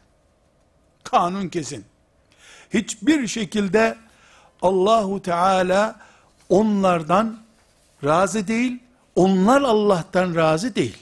[1.04, 1.84] Kanun kesin.
[2.74, 3.96] Hiçbir şekilde
[4.62, 6.00] Allahu Teala
[6.48, 7.38] onlardan
[8.04, 8.78] razı değil,
[9.14, 10.98] onlar Allah'tan razı değil.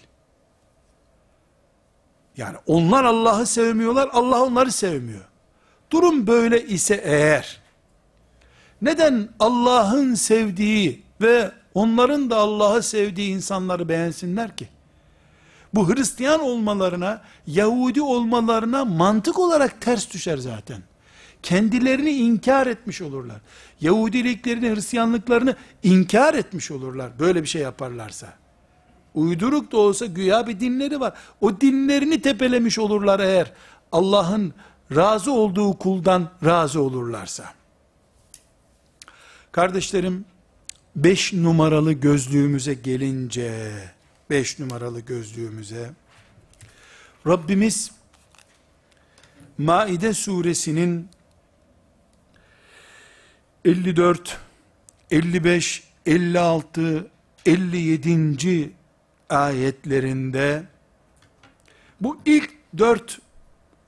[2.36, 5.24] Yani onlar Allah'ı sevmiyorlar, Allah onları sevmiyor.
[5.90, 7.60] Durum böyle ise eğer,
[8.82, 14.68] neden Allah'ın sevdiği ve onların da Allah'ı sevdiği insanları beğensinler ki?
[15.74, 20.82] Bu Hristiyan olmalarına, Yahudi olmalarına mantık olarak ters düşer zaten.
[21.42, 23.36] Kendilerini inkar etmiş olurlar.
[23.80, 27.10] Yahudiliklerini, Hristiyanlıklarını inkar etmiş olurlar.
[27.18, 28.26] Böyle bir şey yaparlarsa.
[29.14, 31.12] Uyduruk da olsa güya bir dinleri var.
[31.40, 33.52] O dinlerini tepelemiş olurlar eğer
[33.92, 34.54] Allah'ın
[34.96, 37.44] razı olduğu kuldan razı olurlarsa.
[39.52, 40.24] Kardeşlerim,
[40.96, 43.72] beş numaralı gözlüğümüze gelince,
[44.30, 45.90] beş numaralı gözlüğümüze,
[47.26, 47.90] Rabbimiz,
[49.58, 51.08] Maide suresinin
[53.64, 54.38] 54,
[55.10, 57.10] 55, 56,
[57.46, 58.72] 57.
[59.30, 60.62] ayetlerinde
[62.00, 63.18] bu ilk dört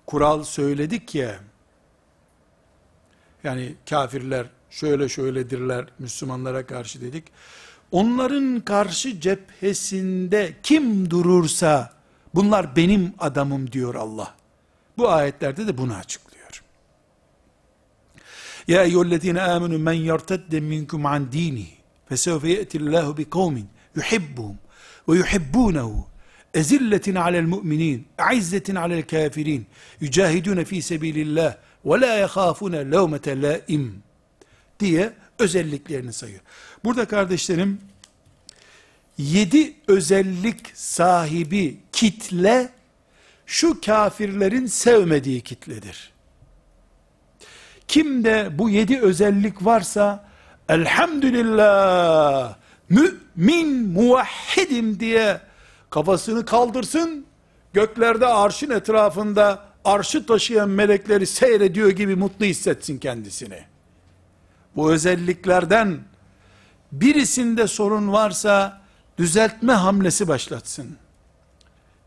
[0.07, 1.41] kural söyledik ya,
[3.45, 4.47] yani kafirler
[4.79, 7.25] şöyle şöyledirler Müslümanlara karşı dedik.
[7.93, 11.93] Onların karşı cephesinde kim durursa
[12.35, 14.35] bunlar benim adamım diyor Allah.
[14.99, 16.63] Bu ayetlerde de bunu açıklıyor.
[18.69, 21.73] Ya eyyühellezine amenu men yertedde minkum an dinihi
[22.09, 24.59] fesevfe ye'tillahu bi kavmin yuhibbuhum
[25.09, 26.07] ve yuhibbunehu
[26.55, 29.67] ezilletin alel mu'minin aizzetin alel kafirin
[30.01, 34.03] yücahidune fi sebilillah ve la yehafune levmete laim
[34.81, 36.41] diye özelliklerini sayıyor.
[36.85, 37.81] Burada kardeşlerim
[39.19, 42.69] yedi özellik sahibi kitle
[43.47, 46.13] şu kafirlerin sevmediği kitledir.
[47.89, 50.29] Kimde bu yedi özellik varsa
[50.69, 52.57] elhamdülillah
[53.37, 55.41] min muvahhidim diye
[55.91, 57.27] kafasını kaldırsın,
[57.73, 63.65] göklerde arşın etrafında arşı taşıyan melekleri seyrediyor gibi mutlu hissetsin kendisini.
[64.79, 65.99] Bu özelliklerden
[66.93, 68.81] birisinde sorun varsa
[69.19, 70.97] düzeltme hamlesi başlatsın.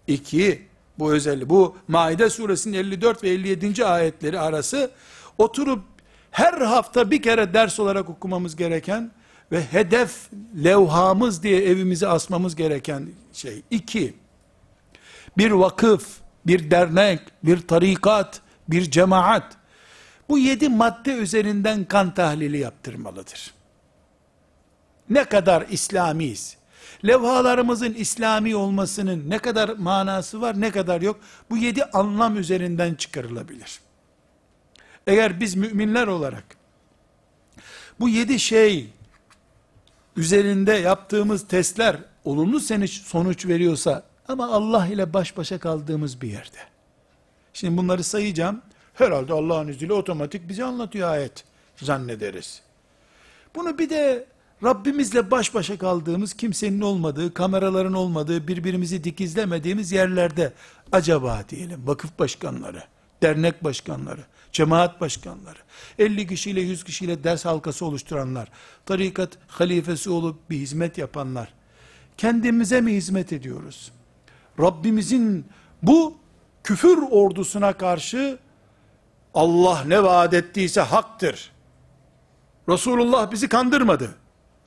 [0.07, 0.67] İki,
[0.99, 3.85] bu özelliği, bu Maide suresinin 54 ve 57.
[3.85, 4.91] ayetleri arası
[5.37, 5.83] oturup
[6.31, 9.11] her hafta bir kere ders olarak okumamız gereken
[9.51, 10.29] ve hedef
[10.63, 13.61] levhamız diye evimize asmamız gereken şey.
[13.71, 14.13] İki,
[15.37, 16.07] bir vakıf,
[16.45, 19.60] bir dernek, bir tarikat, bir cemaat,
[20.31, 23.53] bu yedi madde üzerinden kan tahlili yaptırmalıdır.
[25.09, 26.57] Ne kadar İslamiyiz?
[27.05, 31.19] Levhalarımızın İslami olmasının ne kadar manası var, ne kadar yok?
[31.49, 33.79] Bu yedi anlam üzerinden çıkarılabilir.
[35.07, 36.43] Eğer biz müminler olarak
[37.99, 38.89] bu yedi şey
[40.15, 46.57] üzerinde yaptığımız testler olumlu sonuç veriyorsa ama Allah ile baş başa kaldığımız bir yerde.
[47.53, 48.61] Şimdi bunları sayacağım.
[48.93, 51.43] Herhalde Allah'ın izniyle otomatik bize anlatıyor ayet
[51.75, 52.61] zannederiz.
[53.55, 54.25] Bunu bir de
[54.63, 60.53] Rabbimizle baş başa kaldığımız, kimsenin olmadığı, kameraların olmadığı, birbirimizi dikizlemediğimiz yerlerde
[60.91, 62.83] acaba diyelim vakıf başkanları,
[63.21, 64.21] dernek başkanları,
[64.51, 65.59] cemaat başkanları,
[65.99, 68.47] 50 kişiyle 100 kişiyle ders halkası oluşturanlar,
[68.85, 71.53] tarikat halifesi olup bir hizmet yapanlar,
[72.17, 73.91] kendimize mi hizmet ediyoruz?
[74.59, 75.45] Rabbimizin
[75.83, 76.17] bu
[76.63, 78.37] küfür ordusuna karşı
[79.33, 81.51] Allah ne vaat ettiyse haktır.
[82.69, 84.15] Resulullah bizi kandırmadı.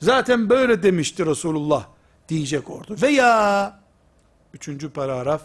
[0.01, 1.85] Zaten böyle demişti Resulullah
[2.29, 2.95] diyecek ordu.
[3.01, 3.79] Veya
[4.53, 5.41] üçüncü paragraf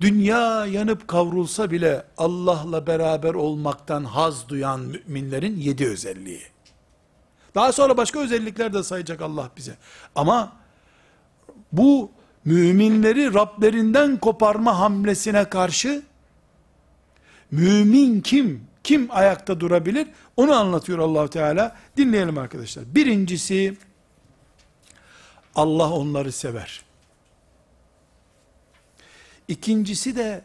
[0.00, 6.42] dünya yanıp kavrulsa bile Allah'la beraber olmaktan haz duyan müminlerin yedi özelliği.
[7.54, 9.76] Daha sonra başka özellikler de sayacak Allah bize.
[10.14, 10.52] Ama
[11.72, 12.10] bu
[12.44, 16.02] müminleri Rablerinden koparma hamlesine karşı
[17.50, 18.68] mümin kim?
[18.84, 20.08] Kim ayakta durabilir?
[20.36, 21.76] Onu anlatıyor allah Teala.
[21.96, 22.94] Dinleyelim arkadaşlar.
[22.94, 23.76] Birincisi,
[25.54, 26.82] Allah onları sever.
[29.48, 30.44] İkincisi de,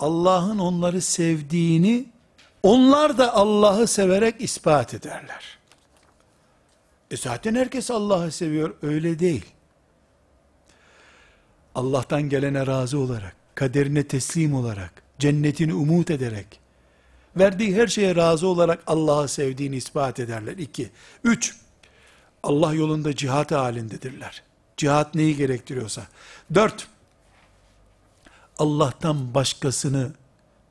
[0.00, 2.06] Allah'ın onları sevdiğini,
[2.62, 5.58] onlar da Allah'ı severek ispat ederler.
[7.10, 9.44] E zaten herkes Allah'ı seviyor, öyle değil.
[11.74, 16.60] Allah'tan gelene razı olarak, kaderine teslim olarak, cennetini umut ederek,
[17.36, 20.56] verdiği her şeye razı olarak Allah'ı sevdiğini ispat ederler.
[20.56, 20.90] İki.
[21.24, 21.56] Üç,
[22.42, 24.42] Allah yolunda cihat halindedirler.
[24.76, 26.02] Cihat neyi gerektiriyorsa.
[26.54, 26.88] Dört,
[28.58, 30.12] Allah'tan başkasını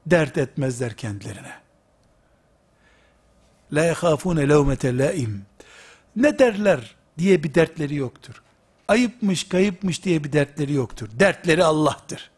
[0.06, 1.54] dert etmezler kendilerine.
[3.74, 5.46] La yehafune levmete laim.
[6.16, 8.44] Ne derler diye bir dertleri yoktur.
[8.88, 11.10] Ayıpmış, kayıpmış diye bir dertleri yoktur.
[11.20, 12.32] Dertleri Allah'tır.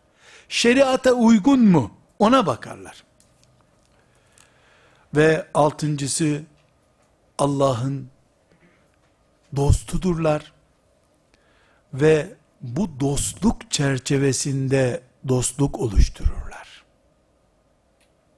[0.56, 1.92] Şeriata uygun mu?
[2.20, 3.04] Ona bakarlar.
[5.16, 6.44] Ve altıncısı
[7.38, 8.10] Allah'ın
[9.56, 10.54] dostudurlar.
[11.94, 16.84] Ve bu dostluk çerçevesinde dostluk oluştururlar.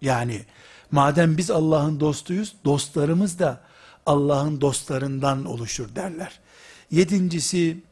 [0.02, 0.46] Yani
[0.92, 3.62] madem biz Allah'ın dostuyuz, dostlarımız da
[4.06, 6.40] Allah'ın dostlarından oluşur derler.
[6.92, 7.84] Yedincisi,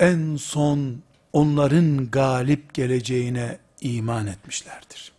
[0.00, 5.12] en son onların galip geleceğine iman etmişlerdir.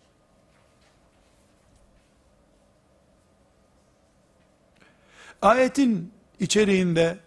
[5.42, 7.18] Ayetin içeriğinde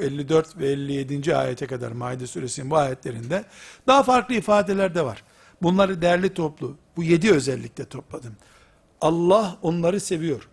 [0.00, 1.36] 54 ve 57.
[1.36, 3.44] ayete kadar Maide suresinin bu ayetlerinde
[3.86, 5.24] daha farklı ifadeler de var.
[5.62, 8.36] Bunları değerli toplu, bu yedi özellikle topladım.
[9.00, 10.48] Allah onları seviyor.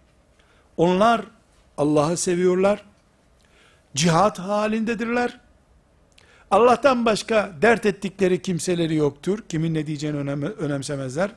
[0.77, 1.25] Onlar
[1.77, 2.85] Allah'ı seviyorlar.
[3.95, 5.39] Cihat halindedirler.
[6.51, 9.39] Allah'tan başka dert ettikleri kimseleri yoktur.
[9.49, 11.31] Kimin ne diyeceğini önem, önemsemezler.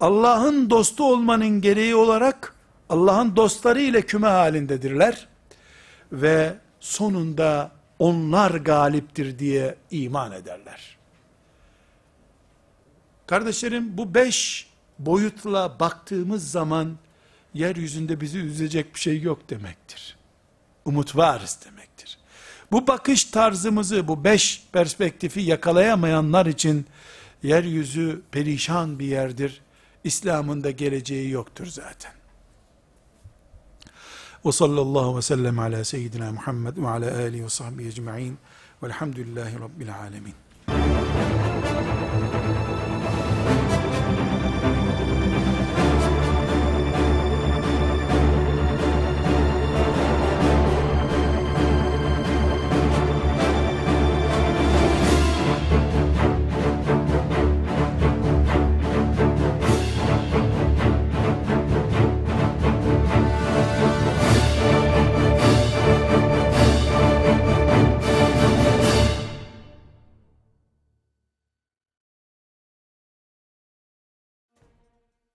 [0.00, 2.54] Allah'ın dostu olmanın gereği olarak
[2.88, 5.28] Allah'ın dostları ile küme halindedirler.
[6.12, 10.96] Ve sonunda onlar galiptir diye iman ederler.
[13.26, 16.96] Kardeşlerim bu beş boyutla baktığımız zaman
[17.54, 20.16] yeryüzünde bizi üzecek bir şey yok demektir.
[20.84, 21.79] Umut varız demektir.
[22.72, 26.86] Bu bakış tarzımızı, bu beş perspektifi yakalayamayanlar için
[27.42, 29.60] yeryüzü perişan bir yerdir.
[30.04, 32.12] İslam'ın da geleceği yoktur zaten.
[34.44, 38.38] Ve sallallahu ve sellem ala seyyidina Muhammed ve ala alihi ve sahbihi ecma'in
[38.82, 40.34] velhamdülillahi rabbil alemin.